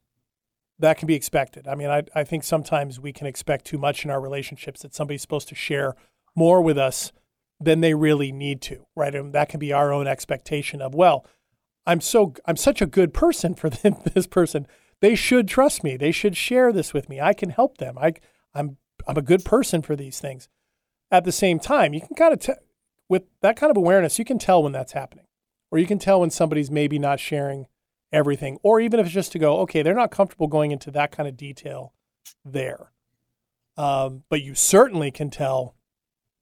that 0.80 0.98
can 0.98 1.06
be 1.08 1.13
expected. 1.13 1.68
I 1.68 1.76
mean, 1.76 1.90
I, 1.90 2.04
I 2.16 2.24
think 2.24 2.44
sometimes 2.44 3.00
we 3.00 3.13
can 3.13 3.28
expect 3.28 3.66
too 3.66 3.78
much 3.78 4.04
in 4.04 4.10
our 4.12 4.20
relationships 4.22 4.82
that 4.82 4.96
somebody's 4.96 5.22
supposed 5.22 5.48
to 5.50 5.56
share 5.56 5.96
more 6.36 6.62
with 6.62 6.78
us 6.78 7.12
than 7.60 7.82
they 7.82 7.93
really 7.93 8.32
need 8.32 8.62
to, 8.62 8.86
right? 8.96 9.13
And 9.13 9.34
that 9.34 9.50
can 9.50 9.60
be 9.60 9.74
our 9.74 9.91
own 9.91 10.08
expectation 10.08 10.82
of, 10.82 10.93
well, 10.93 11.26
I'm 11.86 12.02
so 12.02 12.34
I'm 12.46 12.58
such 12.58 12.82
a 12.82 12.86
good 12.86 13.13
person 13.13 13.56
for 13.56 13.70
this 14.13 14.28
person. 14.28 14.67
They 15.00 15.15
should 15.15 15.48
trust 15.48 15.84
me. 15.84 15.96
They 15.96 16.12
should 16.12 16.36
share 16.36 16.72
this 16.72 16.93
with 16.93 17.10
me. 17.10 17.22
I 17.22 17.34
can 17.34 17.50
help 17.50 17.78
them. 17.78 17.98
I 17.98 18.13
I'm 18.54 18.78
I'm 19.08 19.17
a 19.17 19.22
good 19.22 19.46
person 19.46 19.82
for 19.82 19.96
these 19.96 20.20
things. 20.20 20.50
At 21.10 21.24
the 21.24 21.32
same 21.32 21.60
time, 21.60 21.93
you 21.93 22.02
can 22.02 22.15
kind 22.15 22.34
of 22.34 22.39
t- 22.39 22.54
with 23.08 23.24
that 23.41 23.56
kind 23.56 23.72
of 23.72 23.78
awareness, 23.78 24.20
you 24.20 24.26
can 24.26 24.38
tell 24.38 24.62
when 24.62 24.74
that's 24.74 24.91
happening. 24.91 25.26
Or 25.72 25.80
you 25.80 25.86
can 25.86 26.00
tell 26.00 26.20
when 26.20 26.30
somebody's 26.30 26.72
maybe 26.72 27.00
not 27.00 27.20
sharing 27.20 27.67
everything 28.12 28.58
or 28.63 28.80
even 28.80 29.00
if 29.00 29.06
it's 29.06 29.13
just 29.13 29.32
to 29.34 29.39
go, 29.39 29.60
okay, 29.60 29.82
they're 29.82 29.93
not 29.93 30.12
comfortable 30.12 30.48
going 30.48 30.72
into 30.72 30.91
that 30.91 31.12
kind 31.12 31.28
of 31.28 31.36
detail 31.36 31.93
there. 32.46 32.91
Um, 33.76 34.24
but 34.30 34.41
you 34.41 34.56
certainly 34.56 35.12
can 35.12 35.30
tell 35.30 35.76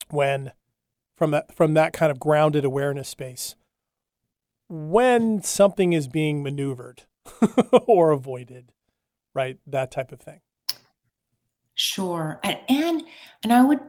when 0.10 0.52
from 1.18 1.32
that 1.32 1.54
from 1.56 1.74
that 1.76 1.94
kind 1.94 2.12
of 2.12 2.20
grounded 2.20 2.66
awareness 2.66 3.10
space 3.10 3.56
when 4.68 5.42
something 5.44 5.94
is 5.94 6.08
being 6.08 6.42
maneuvered 6.42 7.04
or 7.88 8.12
avoided, 8.12 8.72
right? 9.34 9.58
That 9.68 9.92
type 9.92 10.12
of 10.12 10.20
thing. 10.20 10.42
sure 11.76 12.40
and 12.44 12.58
and, 12.70 13.04
and 13.44 13.52
i 13.52 13.62
would 13.64 13.80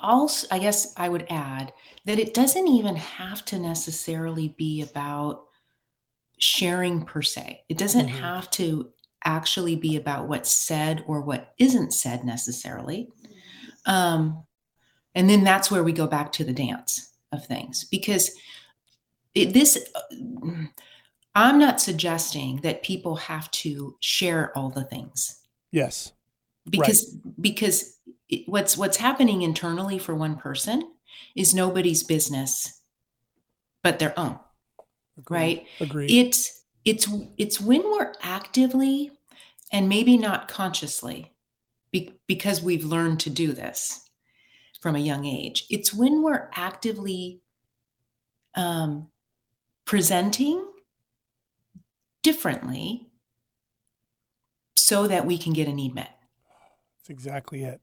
also 0.00 0.46
i 0.50 0.58
guess 0.58 0.92
i 0.98 1.08
would 1.08 1.26
add 1.30 1.72
that 2.04 2.18
it 2.18 2.34
doesn't 2.34 2.68
even 2.68 2.94
have 2.96 3.42
to 3.44 3.58
necessarily 3.58 4.48
be 4.58 4.82
about 4.82 5.44
sharing 6.38 7.02
per 7.04 7.22
se 7.22 7.62
it 7.70 7.78
doesn't 7.78 8.08
Mhm. 8.08 8.20
have 8.20 8.50
to 8.50 8.90
actually 9.24 9.76
be 9.76 9.96
about 9.96 10.28
what's 10.28 10.50
said 10.50 11.02
or 11.06 11.22
what 11.22 11.54
isn't 11.58 11.92
said 11.94 12.24
necessarily 12.24 13.08
um, 13.86 14.44
and 15.14 15.28
then 15.28 15.42
that's 15.44 15.70
where 15.70 15.82
we 15.84 15.92
go 15.92 16.06
back 16.06 16.32
to 16.32 16.44
the 16.44 16.52
dance 16.52 17.12
of 17.32 17.44
things 17.46 17.84
because 17.84 18.30
it, 19.34 19.52
this 19.52 19.78
uh, 19.94 20.16
I'm 21.34 21.58
not 21.58 21.80
suggesting 21.80 22.56
that 22.62 22.82
people 22.82 23.14
have 23.16 23.50
to 23.52 23.96
share 24.00 24.56
all 24.58 24.70
the 24.70 24.84
things 24.84 25.36
Yes. 25.72 26.12
because 26.68 27.16
because 27.40 27.96
it- 28.28 28.48
what's 28.48 28.76
what's 28.76 28.96
happening 28.96 29.42
internally 29.42 29.98
for 29.98 30.14
one 30.14 30.36
person 30.36 30.82
is 31.36 31.54
nobody's 31.54 32.02
business 32.02 32.80
but 33.82 33.98
their 33.98 34.18
own 34.18 34.38
Agreed. 35.18 35.36
right 35.38 35.66
Agreed. 35.80 36.10
it's 36.10 36.62
it's 36.84 37.08
it's 37.38 37.60
when 37.60 37.82
we're 37.84 38.12
actively 38.22 39.10
and 39.72 39.88
maybe 39.88 40.16
not 40.16 40.48
consciously 40.48 41.30
be, 41.92 42.12
because 42.26 42.60
we've 42.62 42.84
learned 42.84 43.20
to 43.20 43.30
do 43.30 43.52
this 43.52 44.08
from 44.80 44.96
a 44.96 45.00
young 45.00 45.24
age 45.26 45.66
it's 45.70 45.94
when 45.94 46.22
we're 46.22 46.50
actively 46.54 47.40
um, 48.54 49.08
presenting 49.84 50.66
differently 52.22 53.06
so 54.76 55.06
that 55.06 55.24
we 55.26 55.38
can 55.38 55.52
get 55.52 55.68
a 55.68 55.72
need 55.72 55.94
met 55.94 56.18
That's 56.98 57.10
exactly 57.10 57.62
it. 57.64 57.80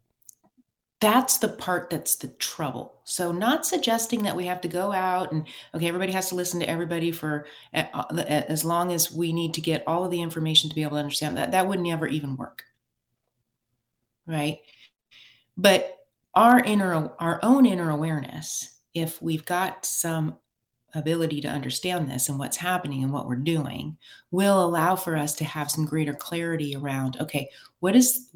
that's 0.99 1.37
the 1.37 1.47
part 1.47 1.89
that's 1.89 2.15
the 2.15 2.27
trouble. 2.27 3.01
So, 3.03 3.31
not 3.31 3.65
suggesting 3.65 4.23
that 4.23 4.35
we 4.35 4.45
have 4.47 4.61
to 4.61 4.67
go 4.67 4.91
out 4.91 5.31
and 5.31 5.47
okay, 5.75 5.87
everybody 5.87 6.11
has 6.11 6.29
to 6.29 6.35
listen 6.35 6.59
to 6.59 6.69
everybody 6.69 7.11
for 7.11 7.45
as 7.73 8.65
long 8.65 8.91
as 8.91 9.11
we 9.11 9.31
need 9.31 9.53
to 9.53 9.61
get 9.61 9.83
all 9.87 10.03
of 10.03 10.11
the 10.11 10.21
information 10.21 10.69
to 10.69 10.75
be 10.75 10.81
able 10.83 10.97
to 10.97 11.03
understand 11.03 11.37
that. 11.37 11.51
That 11.51 11.67
would 11.67 11.79
never 11.79 12.07
even 12.07 12.35
work, 12.35 12.63
right? 14.25 14.59
But 15.55 15.96
our 16.37 16.59
inner, 16.59 17.09
our 17.19 17.39
own 17.41 17.65
inner 17.65 17.89
awareness, 17.89 18.79
if 18.93 19.19
we've 19.21 19.43
got 19.43 19.83
some 19.83 20.37
ability 20.93 21.41
to 21.41 21.47
understand 21.47 22.09
this 22.09 22.29
and 22.29 22.37
what's 22.37 22.57
happening 22.57 23.03
and 23.03 23.11
what 23.11 23.27
we're 23.27 23.35
doing, 23.35 23.97
will 24.29 24.63
allow 24.63 24.95
for 24.95 25.17
us 25.17 25.33
to 25.33 25.43
have 25.43 25.71
some 25.71 25.83
greater 25.83 26.13
clarity 26.13 26.75
around 26.75 27.17
okay, 27.19 27.49
what 27.79 27.95
is 27.95 28.29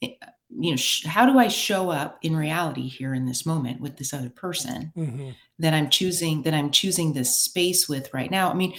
you 0.00 0.70
know 0.70 0.76
sh- 0.76 1.04
how 1.04 1.26
do 1.26 1.38
i 1.38 1.48
show 1.48 1.90
up 1.90 2.18
in 2.22 2.34
reality 2.34 2.88
here 2.88 3.14
in 3.14 3.26
this 3.26 3.44
moment 3.44 3.80
with 3.80 3.96
this 3.96 4.14
other 4.14 4.30
person 4.30 4.92
hmm 4.94 5.30
that 5.58 5.74
i'm 5.74 5.90
choosing 5.90 6.40
that 6.42 6.54
i'm 6.54 6.70
choosing 6.70 7.12
this 7.12 7.36
space 7.36 7.88
with 7.88 8.14
right 8.14 8.30
now? 8.30 8.48
I 8.48 8.54
mean 8.54 8.74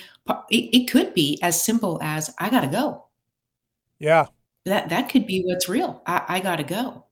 it, 0.50 0.76
it 0.76 0.90
could 0.90 1.14
be 1.14 1.38
as 1.44 1.62
simple 1.62 2.00
as 2.02 2.34
i 2.40 2.50
gotta 2.50 2.68
go. 2.68 3.06
Yeah. 4.00 4.28
that 4.64 4.88
that 4.90 5.10
could 5.10 5.28
be 5.28 5.44
what's 5.44 5.68
real. 5.68 6.02
I, 6.08 6.24
I 6.28 6.40
gotta 6.40 6.64
go 6.64 7.06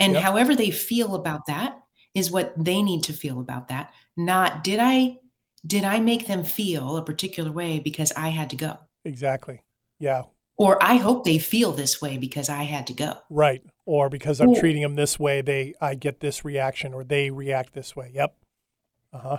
and 0.00 0.14
Yep. 0.14 0.22
however 0.22 0.56
they 0.56 0.70
feel 0.72 1.14
about 1.14 1.46
that 1.46 1.78
is 2.14 2.30
what 2.30 2.52
they 2.56 2.82
need 2.82 3.04
to 3.04 3.12
feel 3.12 3.38
about 3.40 3.68
that 3.68 3.92
not 4.16 4.64
did 4.64 4.80
i 4.80 5.16
did 5.64 5.84
i 5.84 6.00
make 6.00 6.26
them 6.26 6.42
feel 6.42 6.96
a 6.96 7.04
particular 7.04 7.52
way 7.52 7.78
because 7.78 8.10
i 8.16 8.28
had 8.30 8.50
to 8.50 8.56
go 8.56 8.76
Exactly. 9.04 9.62
Yeah. 10.00 10.22
or 10.56 10.82
i 10.82 10.96
hope 10.96 11.24
they 11.24 11.38
feel 11.38 11.70
this 11.72 12.02
way 12.02 12.18
because 12.18 12.48
i 12.48 12.64
had 12.64 12.86
to 12.88 12.92
go 12.94 13.14
Right. 13.30 13.62
Or 13.86 14.08
because 14.08 14.40
I'm 14.40 14.52
Well- 14.52 14.60
treating 14.60 14.82
them 14.82 14.94
this 14.94 15.18
way, 15.18 15.40
they 15.40 15.74
I 15.80 15.96
get 15.96 16.20
this 16.20 16.44
reaction, 16.44 16.94
or 16.94 17.02
they 17.02 17.30
react 17.30 17.72
this 17.72 17.96
way. 17.96 18.12
Yep. 18.14 18.36
Uh 19.12 19.18
huh. 19.18 19.38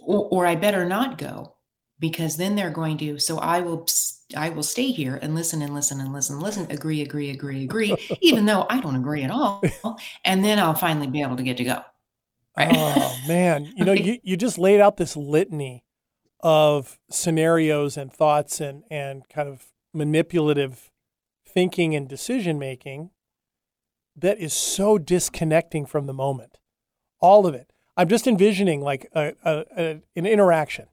or, 0.00 0.28
or 0.32 0.46
I 0.46 0.56
better 0.56 0.84
not 0.84 1.16
go 1.16 1.54
because 2.00 2.36
then 2.36 2.56
they're 2.56 2.70
going 2.70 2.98
to. 2.98 3.20
So 3.20 3.38
I 3.38 3.60
will, 3.60 3.86
I 4.34 4.50
will 4.50 4.62
stay 4.62 4.90
here 4.90 5.18
and 5.20 5.34
listen 5.34 5.62
and 5.62 5.74
listen 5.74 6.00
and 6.00 6.12
listen, 6.12 6.36
and 6.36 6.42
listen, 6.42 6.66
agree, 6.70 7.02
agree, 7.02 7.30
agree, 7.30 7.64
agree, 7.64 7.96
even 8.20 8.46
though 8.46 8.66
I 8.68 8.80
don't 8.80 8.96
agree 8.96 9.22
at 9.22 9.30
all. 9.30 9.62
And 10.24 10.44
then 10.44 10.58
I'll 10.58 10.74
finally 10.74 11.06
be 11.06 11.22
able 11.22 11.36
to 11.36 11.42
get 11.42 11.56
to 11.58 11.64
go. 11.64 11.82
Right. 12.56 12.70
Oh 12.72 13.16
man, 13.26 13.72
you 13.76 13.84
know, 13.84 13.92
you, 13.92 14.18
you 14.22 14.36
just 14.36 14.58
laid 14.58 14.80
out 14.80 14.96
this 14.96 15.16
litany 15.16 15.84
of 16.40 16.98
scenarios 17.10 17.96
and 17.96 18.12
thoughts 18.12 18.60
and 18.60 18.82
and 18.90 19.28
kind 19.28 19.48
of 19.48 19.66
manipulative 19.94 20.90
thinking 21.46 21.94
and 21.94 22.08
decision 22.08 22.58
making 22.58 23.10
that 24.16 24.38
is 24.38 24.52
so 24.52 24.98
disconnecting 24.98 25.86
from 25.86 26.06
the 26.06 26.12
moment. 26.12 26.58
All 27.20 27.46
of 27.46 27.54
it. 27.54 27.72
I'm 27.96 28.08
just 28.08 28.26
envisioning 28.26 28.80
like 28.80 29.08
a, 29.14 29.34
a, 29.44 29.64
a 29.76 30.02
an 30.16 30.26
interaction, 30.26 30.86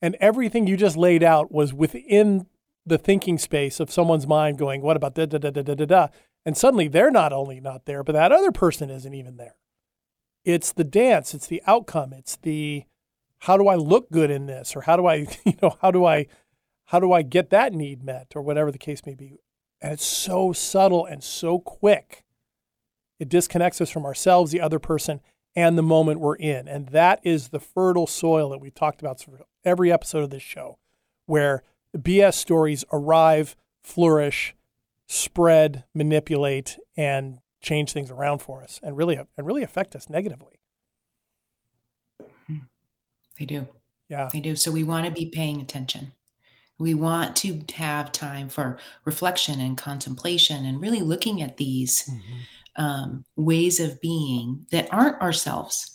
and 0.00 0.16
everything 0.20 0.66
you 0.66 0.76
just 0.76 0.96
laid 0.96 1.22
out 1.22 1.52
was 1.52 1.72
within 1.72 2.46
the 2.86 2.98
thinking 2.98 3.38
space 3.38 3.80
of 3.80 3.90
someone's 3.90 4.26
mind. 4.26 4.58
Going, 4.58 4.82
what 4.82 4.96
about 4.96 5.14
da 5.14 5.26
da 5.26 5.38
da 5.38 5.50
da 5.50 5.62
da 5.62 5.74
da 5.74 5.84
da? 5.84 6.08
And 6.44 6.56
suddenly 6.56 6.88
they're 6.88 7.10
not 7.10 7.32
only 7.32 7.60
not 7.60 7.86
there, 7.86 8.02
but 8.02 8.12
that 8.12 8.32
other 8.32 8.52
person 8.52 8.90
isn't 8.90 9.14
even 9.14 9.36
there. 9.36 9.56
It's 10.44 10.72
the 10.72 10.84
dance 10.84 11.32
it's 11.32 11.46
the 11.46 11.62
outcome 11.66 12.12
it's 12.12 12.36
the 12.36 12.84
how 13.38 13.56
do 13.56 13.66
i 13.66 13.74
look 13.74 14.10
good 14.10 14.30
in 14.30 14.44
this? 14.44 14.76
or 14.76 14.82
how 14.82 14.96
do 14.96 15.06
i 15.06 15.14
you 15.44 15.54
know 15.62 15.78
how 15.80 15.90
do 15.90 16.04
i 16.04 16.26
how 16.86 17.00
do 17.00 17.12
i 17.12 17.22
get 17.22 17.50
that 17.50 17.72
need 17.72 18.02
met? 18.02 18.32
or 18.34 18.42
whatever 18.42 18.70
the 18.70 18.78
case 18.78 19.00
may 19.06 19.14
be. 19.14 19.38
And 19.80 19.92
it's 19.94 20.04
so 20.04 20.52
subtle 20.52 21.06
and 21.06 21.22
so 21.24 21.58
quick. 21.58 22.24
It 23.18 23.28
disconnects 23.28 23.80
us 23.80 23.90
from 23.90 24.04
ourselves 24.04 24.50
the 24.50 24.60
other 24.60 24.78
person 24.78 25.20
and 25.56 25.78
the 25.78 25.82
moment 25.82 26.20
we're 26.20 26.36
in. 26.36 26.68
And 26.68 26.88
that 26.88 27.20
is 27.22 27.48
the 27.48 27.60
fertile 27.60 28.06
soil 28.06 28.50
that 28.50 28.60
we 28.60 28.70
talked 28.70 29.00
about 29.00 29.20
for 29.20 29.40
every 29.64 29.92
episode 29.92 30.24
of 30.24 30.30
this 30.30 30.42
show 30.42 30.78
where 31.26 31.62
bs 31.96 32.34
stories 32.34 32.84
arrive 32.92 33.56
flourish 33.82 34.54
spread 35.06 35.84
manipulate 35.94 36.78
and 36.96 37.38
change 37.60 37.92
things 37.92 38.10
around 38.10 38.38
for 38.40 38.62
us 38.62 38.78
and 38.82 38.96
really 38.96 39.16
and 39.16 39.46
really 39.46 39.62
affect 39.62 39.96
us 39.96 40.08
negatively. 40.08 40.60
They 43.38 43.46
do. 43.46 43.66
Yeah. 44.08 44.28
They 44.32 44.40
do. 44.40 44.54
So 44.54 44.70
we 44.70 44.84
want 44.84 45.06
to 45.06 45.12
be 45.12 45.26
paying 45.26 45.60
attention. 45.60 46.12
We 46.78 46.94
want 46.94 47.36
to 47.36 47.60
have 47.74 48.12
time 48.12 48.48
for 48.48 48.78
reflection 49.04 49.60
and 49.60 49.76
contemplation 49.78 50.64
and 50.64 50.80
really 50.80 51.00
looking 51.00 51.42
at 51.42 51.56
these 51.56 52.08
um, 52.76 53.24
ways 53.36 53.80
of 53.80 54.00
being 54.00 54.66
that 54.70 54.92
aren't 54.92 55.20
ourselves. 55.20 55.93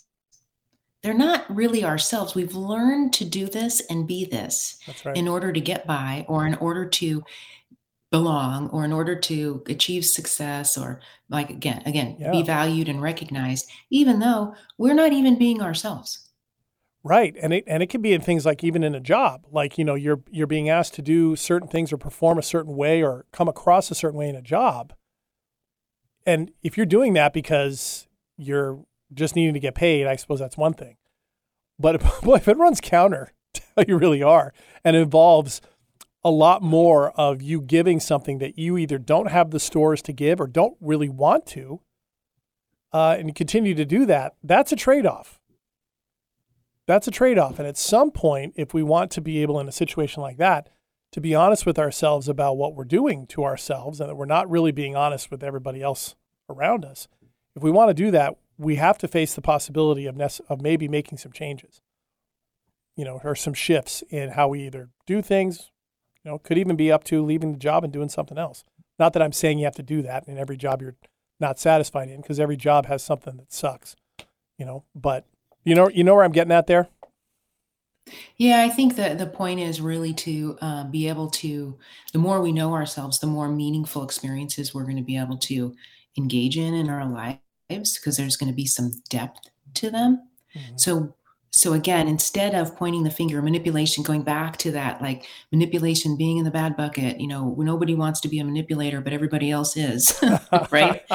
They're 1.02 1.14
not 1.14 1.44
really 1.54 1.84
ourselves. 1.84 2.34
We've 2.34 2.54
learned 2.54 3.12
to 3.14 3.24
do 3.24 3.46
this 3.46 3.80
and 3.88 4.06
be 4.06 4.26
this 4.26 4.78
right. 5.04 5.16
in 5.16 5.28
order 5.28 5.52
to 5.52 5.60
get 5.60 5.86
by 5.86 6.26
or 6.28 6.46
in 6.46 6.54
order 6.56 6.86
to 6.86 7.24
belong 8.10 8.68
or 8.70 8.84
in 8.84 8.92
order 8.92 9.18
to 9.18 9.62
achieve 9.66 10.04
success 10.04 10.76
or 10.76 11.00
like 11.28 11.48
again 11.48 11.80
again 11.86 12.16
Yeah. 12.18 12.32
be 12.32 12.42
valued 12.42 12.88
and 12.88 13.00
recognized 13.00 13.70
even 13.88 14.18
though 14.18 14.56
we're 14.78 14.94
not 14.94 15.12
even 15.12 15.38
being 15.38 15.62
ourselves 15.62 16.30
Right. 17.02 17.34
And 17.40 17.54
it 17.54 17.64
and 17.66 17.82
it 17.82 17.86
can 17.88 18.02
be 18.02 18.12
in 18.12 18.20
things 18.20 18.44
like 18.44 18.62
even 18.62 18.82
in 18.84 18.94
a 18.94 19.00
job. 19.00 19.46
Like, 19.50 19.78
you 19.78 19.84
know, 19.84 19.94
you're 19.94 20.20
you're 20.30 20.46
being 20.46 20.68
asked 20.68 20.92
to 20.94 21.02
do 21.02 21.34
certain 21.34 21.66
things 21.66 21.92
or 21.92 21.96
perform 21.96 22.38
a 22.38 22.42
certain 22.42 22.76
way 22.76 23.02
or 23.02 23.24
come 23.32 23.48
across 23.48 23.90
a 23.90 23.94
certain 23.94 24.18
way 24.18 24.28
in 24.28 24.36
a 24.36 24.42
job. 24.42 24.92
And 26.26 26.50
if 26.62 26.76
you're 26.76 26.84
doing 26.86 27.14
that 27.14 27.32
because 27.32 28.06
you're 28.36 28.84
just 29.12 29.36
needing 29.36 29.54
to 29.54 29.60
get 29.60 29.74
paid, 29.74 30.06
I 30.06 30.16
suppose 30.16 30.38
that's 30.38 30.56
one 30.56 30.74
thing. 30.74 30.96
But 31.78 31.96
if, 31.96 32.20
boy, 32.22 32.36
if 32.36 32.48
it 32.48 32.56
runs 32.56 32.80
counter 32.80 33.32
to 33.54 33.62
how 33.76 33.84
you 33.86 33.96
really 33.96 34.22
are 34.22 34.52
and 34.84 34.96
involves 34.96 35.60
a 36.22 36.30
lot 36.30 36.62
more 36.62 37.10
of 37.12 37.40
you 37.40 37.62
giving 37.62 37.98
something 37.98 38.38
that 38.38 38.58
you 38.58 38.76
either 38.76 38.98
don't 38.98 39.30
have 39.30 39.50
the 39.50 39.60
stores 39.60 40.02
to 40.02 40.12
give 40.12 40.40
or 40.40 40.46
don't 40.46 40.76
really 40.80 41.08
want 41.08 41.46
to, 41.46 41.80
uh, 42.92 43.16
and 43.18 43.34
continue 43.34 43.74
to 43.74 43.84
do 43.84 44.04
that, 44.06 44.34
that's 44.42 44.72
a 44.72 44.76
trade 44.76 45.06
off. 45.06 45.38
That's 46.86 47.06
a 47.06 47.12
trade 47.12 47.38
off. 47.38 47.58
And 47.58 47.68
at 47.68 47.78
some 47.78 48.10
point, 48.10 48.54
if 48.56 48.74
we 48.74 48.82
want 48.82 49.10
to 49.12 49.20
be 49.20 49.40
able 49.42 49.60
in 49.60 49.68
a 49.68 49.72
situation 49.72 50.22
like 50.22 50.38
that, 50.38 50.68
to 51.12 51.20
be 51.20 51.34
honest 51.34 51.66
with 51.66 51.78
ourselves 51.78 52.28
about 52.28 52.56
what 52.56 52.74
we're 52.74 52.84
doing 52.84 53.26
to 53.28 53.44
ourselves 53.44 54.00
and 54.00 54.10
that 54.10 54.16
we're 54.16 54.26
not 54.26 54.50
really 54.50 54.72
being 54.72 54.96
honest 54.96 55.30
with 55.30 55.42
everybody 55.42 55.82
else 55.82 56.14
around 56.48 56.84
us, 56.84 57.08
if 57.56 57.62
we 57.62 57.70
want 57.70 57.90
to 57.90 57.94
do 57.94 58.10
that, 58.10 58.36
we 58.60 58.76
have 58.76 58.98
to 58.98 59.08
face 59.08 59.34
the 59.34 59.40
possibility 59.40 60.04
of, 60.04 60.14
nece- 60.14 60.42
of 60.50 60.60
maybe 60.60 60.86
making 60.86 61.16
some 61.16 61.32
changes, 61.32 61.80
you 62.94 63.06
know, 63.06 63.20
or 63.24 63.34
some 63.34 63.54
shifts 63.54 64.04
in 64.10 64.30
how 64.30 64.48
we 64.48 64.66
either 64.66 64.90
do 65.06 65.22
things, 65.22 65.70
you 66.22 66.30
know, 66.30 66.38
could 66.38 66.58
even 66.58 66.76
be 66.76 66.92
up 66.92 67.02
to 67.04 67.24
leaving 67.24 67.52
the 67.52 67.58
job 67.58 67.84
and 67.84 67.92
doing 67.92 68.10
something 68.10 68.36
else. 68.36 68.64
Not 68.98 69.14
that 69.14 69.22
I'm 69.22 69.32
saying 69.32 69.58
you 69.58 69.64
have 69.64 69.76
to 69.76 69.82
do 69.82 70.02
that 70.02 70.28
in 70.28 70.36
every 70.36 70.58
job 70.58 70.82
you're 70.82 70.96
not 71.40 71.58
satisfied 71.58 72.10
in, 72.10 72.20
because 72.20 72.38
every 72.38 72.58
job 72.58 72.84
has 72.84 73.02
something 73.02 73.38
that 73.38 73.50
sucks, 73.50 73.96
you 74.58 74.66
know, 74.66 74.84
but 74.94 75.24
you 75.64 75.74
know, 75.74 75.88
you 75.88 76.04
know 76.04 76.14
where 76.14 76.24
I'm 76.24 76.32
getting 76.32 76.52
at 76.52 76.66
there? 76.66 76.88
yeah 78.38 78.62
i 78.62 78.68
think 78.68 78.96
that 78.96 79.18
the 79.18 79.26
point 79.26 79.60
is 79.60 79.80
really 79.80 80.12
to 80.12 80.56
uh, 80.62 80.84
be 80.84 81.06
able 81.06 81.28
to 81.28 81.78
the 82.12 82.18
more 82.18 82.40
we 82.40 82.50
know 82.50 82.72
ourselves 82.72 83.20
the 83.20 83.26
more 83.26 83.48
meaningful 83.48 84.02
experiences 84.02 84.74
we're 84.74 84.84
going 84.84 84.96
to 84.96 85.02
be 85.02 85.18
able 85.18 85.36
to 85.36 85.74
engage 86.18 86.56
in 86.56 86.74
in 86.74 86.88
our 86.88 87.00
lives 87.70 87.98
because 87.98 88.16
there's 88.16 88.36
going 88.36 88.50
to 88.50 88.56
be 88.56 88.66
some 88.66 88.92
depth 89.08 89.48
to 89.74 89.90
them 89.90 90.26
Mhm. 90.56 90.80
so 90.80 91.14
so 91.52 91.72
again 91.74 92.08
instead 92.08 92.54
of 92.54 92.76
pointing 92.76 93.02
the 93.04 93.10
finger 93.10 93.40
manipulation 93.42 94.02
going 94.04 94.22
back 94.22 94.56
to 94.58 94.70
that 94.72 95.00
like 95.00 95.26
manipulation 95.52 96.16
being 96.16 96.38
in 96.38 96.44
the 96.44 96.50
bad 96.50 96.76
bucket 96.76 97.20
you 97.20 97.26
know 97.28 97.54
nobody 97.58 97.94
wants 97.94 98.20
to 98.20 98.28
be 98.28 98.38
a 98.40 98.44
manipulator 98.44 99.00
but 99.00 99.12
everybody 99.12 99.50
else 99.50 99.76
is 99.76 100.18
right 100.70 101.02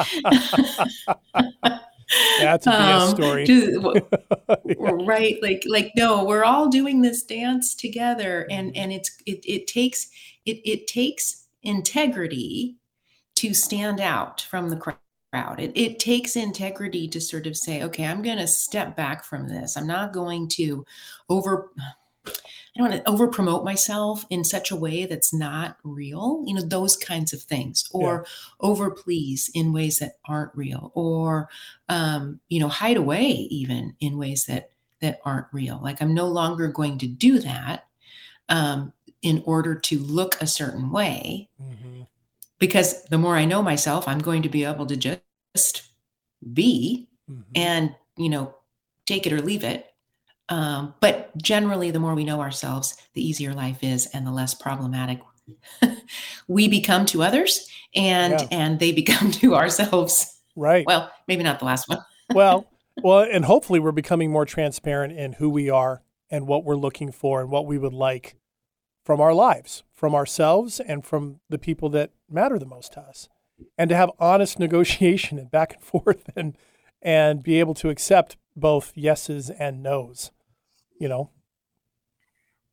That's 2.38 2.66
a 2.68 2.72
Um, 2.72 3.10
story. 3.10 3.44
just- 3.46 3.76
right 4.78 5.36
like 5.42 5.64
like 5.66 5.92
no 5.96 6.24
we're 6.24 6.44
all 6.44 6.68
doing 6.68 7.02
this 7.02 7.22
dance 7.22 7.74
together 7.74 8.46
and 8.50 8.68
Mm-hmm. 8.72 8.80
and 8.82 8.92
it's 8.92 9.10
it, 9.26 9.40
it 9.44 9.66
takes 9.66 10.08
it 10.44 10.60
it 10.64 10.86
takes 10.86 11.46
integrity 11.62 12.76
to 13.36 13.52
stand 13.52 14.00
out 14.00 14.40
from 14.42 14.70
the 14.70 14.76
crowd 14.76 14.96
it, 15.58 15.72
it 15.74 15.98
takes 15.98 16.36
integrity 16.36 17.08
to 17.08 17.20
sort 17.20 17.46
of 17.46 17.56
say 17.56 17.82
okay 17.82 18.04
i'm 18.06 18.22
going 18.22 18.38
to 18.38 18.46
step 18.46 18.96
back 18.96 19.24
from 19.24 19.48
this. 19.48 19.76
I'm 19.76 19.86
not 19.86 20.12
going 20.12 20.48
to 20.50 20.84
over 21.28 21.70
i 22.26 22.32
don't 22.76 22.90
want 22.90 23.04
to 23.04 23.08
over 23.10 23.28
promote 23.28 23.64
myself 23.64 24.24
in 24.30 24.44
such 24.44 24.70
a 24.70 24.76
way 24.76 25.06
that's 25.06 25.32
not 25.32 25.76
real 25.84 26.42
you 26.46 26.54
know 26.54 26.62
those 26.62 26.96
kinds 26.96 27.32
of 27.32 27.40
things 27.42 27.88
or 27.92 28.26
over 28.60 28.90
please 28.90 29.50
in 29.54 29.72
ways 29.72 29.98
that 29.98 30.18
aren't 30.26 30.54
real 30.54 30.92
or 30.94 31.48
um, 31.88 32.40
you 32.48 32.60
know 32.60 32.68
hide 32.68 32.96
away 32.96 33.30
even 33.50 33.94
in 34.00 34.18
ways 34.18 34.46
that 34.46 34.70
that 35.00 35.20
aren't 35.24 35.46
real. 35.52 35.78
Like 35.82 36.00
i'm 36.02 36.14
no 36.14 36.26
longer 36.26 36.68
going 36.68 36.98
to 36.98 37.06
do 37.06 37.38
that 37.40 37.86
um, 38.48 38.92
in 39.22 39.42
order 39.46 39.74
to 39.74 39.98
look 40.00 40.40
a 40.40 40.46
certain 40.46 40.90
way 40.90 41.48
Mhm. 41.62 42.06
because 42.58 43.04
the 43.04 43.18
more 43.18 43.36
i 43.36 43.44
know 43.44 43.62
myself 43.62 44.08
i'm 44.08 44.18
going 44.20 44.42
to 44.42 44.48
be 44.48 44.64
able 44.64 44.86
to 44.86 44.96
just 44.96 45.20
be 46.52 47.08
Mhm. 47.30 47.44
and 47.54 47.94
you 48.16 48.28
know 48.28 48.54
take 49.06 49.26
it 49.26 49.32
or 49.32 49.40
leave 49.42 49.64
it 49.64 49.86
um, 50.48 50.94
but 51.00 51.36
generally 51.38 51.90
the 51.90 51.98
more 51.98 52.14
we 52.14 52.24
know 52.24 52.40
ourselves 52.40 52.96
the 53.14 53.26
easier 53.26 53.52
life 53.52 53.82
is 53.82 54.06
and 54.14 54.26
the 54.26 54.30
less 54.30 54.54
problematic 54.54 55.20
we 56.48 56.68
become 56.68 57.04
to 57.06 57.22
others 57.22 57.68
and 57.94 58.32
Yeah. 58.34 58.48
and 58.50 58.78
they 58.78 58.92
become 59.02 59.30
to 59.32 59.54
ourselves 59.54 60.40
right. 60.54 60.86
well 60.86 61.10
maybe 61.28 61.42
not 61.42 61.58
the 61.58 61.64
last 61.64 61.88
one 61.88 61.98
well, 62.34 62.66
well, 63.02 63.20
and 63.30 63.44
hopefully 63.44 63.78
we're 63.78 63.92
becoming 63.92 64.30
more 64.32 64.44
transparent 64.46 65.12
in 65.18 65.34
who 65.34 65.48
we 65.50 65.68
are 65.70 66.02
and 66.30 66.46
what 66.46 66.64
we're 66.64 66.76
looking 66.76 67.12
for 67.12 67.40
and 67.40 67.50
what 67.50 67.66
we 67.66 67.78
would 67.78 67.92
like 67.92 68.36
from 69.04 69.20
our 69.20 69.32
lives, 69.32 69.84
from 69.94 70.12
ourselves 70.14 70.80
and 70.80 71.04
from 71.04 71.38
the 71.48 71.58
people 71.58 71.88
that 71.90 72.10
matter 72.28 72.58
the 72.58 72.66
most 72.66 72.92
to 72.94 73.00
us. 73.00 73.28
And 73.78 73.88
to 73.90 73.96
have 73.96 74.10
honest 74.18 74.58
negotiation 74.58 75.38
and 75.38 75.50
back 75.50 75.74
and 75.74 75.82
forth 75.82 76.28
and 76.36 76.56
and 77.02 77.42
be 77.42 77.60
able 77.60 77.74
to 77.74 77.88
accept 77.88 78.36
both 78.56 78.96
yeses 78.96 79.50
and 79.50 79.82
nos. 79.82 80.30
You 80.98 81.08
know, 81.08 81.30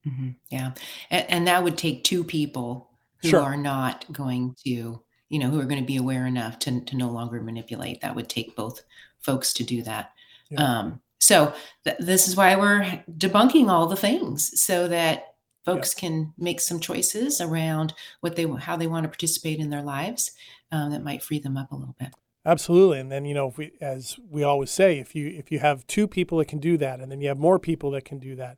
Mhm. 0.07 0.35
Yeah. 0.49 0.71
And, 1.09 1.29
and 1.29 1.47
that 1.47 1.63
would 1.63 1.77
take 1.77 2.03
two 2.03 2.23
people 2.23 2.89
who 3.21 3.29
Sure. 3.29 3.41
are 3.41 3.57
not 3.57 4.05
going 4.11 4.55
to, 4.65 5.01
you 5.29 5.39
know, 5.39 5.49
who 5.49 5.59
are 5.59 5.65
going 5.65 5.79
to 5.81 5.85
be 5.87 5.95
aware 5.97 6.25
enough 6.25 6.59
to, 6.59 6.81
to 6.81 6.95
no 6.97 7.09
longer 7.09 7.41
manipulate. 7.41 8.01
That 8.01 8.15
would 8.15 8.27
take 8.29 8.55
both 8.55 8.81
folks 9.19 9.53
to 9.53 9.63
do 9.63 9.81
that. 9.83 10.11
Yeah. 10.49 10.61
Um, 10.79 11.01
so 11.19 11.53
th- 11.85 11.97
this 11.99 12.27
is 12.27 12.35
why 12.35 12.55
we're 12.57 13.03
debunking 13.09 13.69
all 13.69 13.87
the 13.87 13.95
things 13.95 14.59
so 14.61 14.89
that 14.89 15.35
folks 15.65 15.93
can 15.93 16.33
make 16.37 16.59
some 16.59 16.81
choices 16.81 17.39
around 17.39 17.93
what 18.19 18.35
they 18.35 18.45
how 18.45 18.75
they 18.75 18.87
want 18.87 19.03
to 19.05 19.09
participate 19.09 19.59
in 19.59 19.69
their 19.69 19.81
lives 19.81 20.31
um, 20.73 20.91
that 20.91 21.03
might 21.03 21.23
free 21.23 21.39
them 21.39 21.55
up 21.55 21.71
a 21.71 21.75
little 21.75 21.95
bit. 21.99 22.09
Absolutely. 22.45 22.99
And 22.99 23.09
then, 23.09 23.23
you 23.23 23.33
know, 23.33 23.47
if 23.47 23.57
we, 23.57 23.71
as 23.79 24.17
we 24.29 24.43
always 24.43 24.69
say, 24.69 24.99
if 24.99 25.15
you 25.15 25.27
if 25.27 25.49
you 25.51 25.59
have 25.59 25.87
two 25.87 26.07
people 26.07 26.39
that 26.39 26.49
can 26.49 26.59
do 26.59 26.75
that, 26.77 26.99
and 26.99 27.09
then 27.09 27.21
you 27.21 27.29
have 27.29 27.37
more 27.37 27.57
people 27.59 27.91
that 27.91 28.03
can 28.03 28.19
do 28.19 28.35
that, 28.35 28.57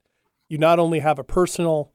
you 0.49 0.57
not 0.57 0.79
only 0.79 0.99
have 0.99 1.19
a 1.19 1.23
personal 1.23 1.91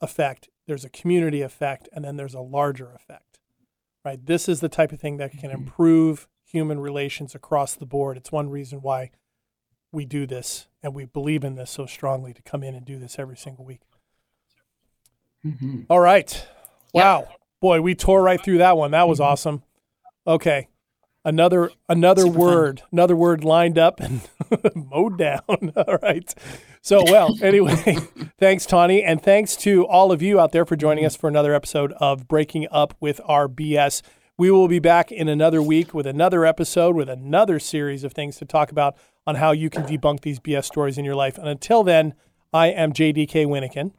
effect, 0.00 0.48
there's 0.66 0.84
a 0.86 0.88
community 0.90 1.42
effect, 1.42 1.88
and 1.92 2.02
then 2.04 2.16
there's 2.16 2.32
a 2.34 2.40
larger 2.40 2.90
effect. 2.92 3.40
Right? 4.04 4.24
This 4.24 4.48
is 4.48 4.60
the 4.60 4.68
type 4.70 4.92
of 4.92 5.00
thing 5.00 5.16
that 5.18 5.32
can 5.32 5.50
Mhm. 5.50 5.54
improve 5.54 6.28
human 6.44 6.78
relations 6.78 7.34
across 7.34 7.74
the 7.74 7.86
board. 7.86 8.16
It's 8.16 8.30
one 8.32 8.48
reason 8.48 8.80
why 8.80 9.10
we 9.92 10.04
do 10.06 10.26
this 10.26 10.66
and 10.82 10.94
we 10.94 11.04
believe 11.04 11.42
in 11.44 11.54
this 11.56 11.70
so 11.70 11.86
strongly 11.86 12.32
to 12.34 12.42
come 12.42 12.62
in 12.62 12.74
and 12.74 12.84
do 12.86 12.98
this 12.98 13.18
every 13.18 13.36
single 13.36 13.64
week. 13.64 13.80
Mhm. 15.44 15.86
All 15.90 16.00
right. 16.00 16.46
Wow. 16.92 17.28
Boy, 17.64 17.80
we 17.80 17.94
tore 17.94 18.22
right 18.22 18.38
through 18.44 18.58
that 18.58 18.76
one. 18.76 18.90
That 18.90 19.08
was 19.08 19.20
mm-hmm. 19.20 19.32
awesome. 19.32 19.62
Okay. 20.26 20.68
Another 21.24 21.70
another 21.88 22.24
Super 22.24 22.34
fun. 22.34 22.40
word, 22.42 22.82
another 22.92 23.16
word 23.16 23.42
lined 23.42 23.78
up 23.78 24.00
and 24.00 24.20
mowed 24.74 25.16
down. 25.16 25.40
All 25.74 25.96
right. 26.02 26.34
So, 26.82 27.02
well, 27.04 27.34
anyway, 27.42 27.96
thanks 28.38 28.66
Tawny 28.66 29.02
and 29.02 29.22
thanks 29.22 29.56
to 29.56 29.86
all 29.86 30.12
of 30.12 30.20
you 30.20 30.38
out 30.38 30.52
there 30.52 30.66
for 30.66 30.76
joining 30.76 31.06
us 31.06 31.16
for 31.16 31.26
another 31.26 31.54
episode 31.54 31.92
of 31.92 32.28
Breaking 32.28 32.68
Up 32.70 32.94
with 33.00 33.18
Our 33.24 33.48
BS. 33.48 34.02
We 34.36 34.50
will 34.50 34.68
be 34.68 34.78
back 34.78 35.10
in 35.10 35.30
another 35.30 35.62
week 35.62 35.94
with 35.94 36.06
another 36.06 36.44
episode 36.44 36.94
with 36.94 37.08
another 37.08 37.58
series 37.58 38.04
of 38.04 38.12
things 38.12 38.36
to 38.36 38.44
talk 38.44 38.70
about 38.70 38.94
on 39.26 39.36
how 39.36 39.52
you 39.52 39.70
can 39.70 39.84
debunk 39.84 40.20
these 40.20 40.38
BS 40.38 40.66
stories 40.66 40.98
in 40.98 41.06
your 41.06 41.16
life. 41.16 41.38
And 41.38 41.48
until 41.48 41.82
then, 41.82 42.12
I 42.52 42.66
am 42.66 42.92
JDK 42.92 43.46
Winnikin 43.46 43.92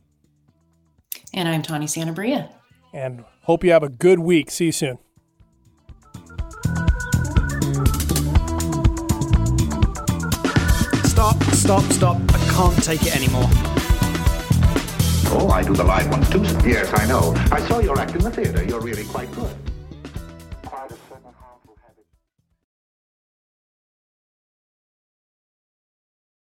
And 1.33 1.49
I'm 1.49 1.63
Tawny 1.63 1.87
Sanabria. 1.87 2.51
And 2.95 3.25
hope 3.41 3.61
you 3.63 3.71
have 3.71 3.83
a 3.83 3.89
good 3.89 4.19
week. 4.19 4.49
See 4.49 4.67
you 4.67 4.71
soon. 4.71 4.97
Stop, 11.03 11.43
stop, 11.51 11.83
stop. 11.91 12.17
I 12.33 12.39
can't 12.55 12.83
take 12.83 13.01
it 13.05 13.15
anymore. 13.15 13.49
Oh, 15.37 15.49
I 15.51 15.61
do 15.61 15.73
the 15.73 15.83
live 15.83 16.09
ones 16.09 16.29
too. 16.29 16.41
Yes, 16.67 16.89
I 16.93 17.05
know. 17.05 17.33
I 17.51 17.59
saw 17.67 17.79
your 17.79 17.99
act 17.99 18.15
in 18.15 18.21
the 18.21 18.31
theater. 18.31 18.63
You're 18.63 18.79
really 18.79 19.03
quite 19.03 19.29
good. 19.33 19.64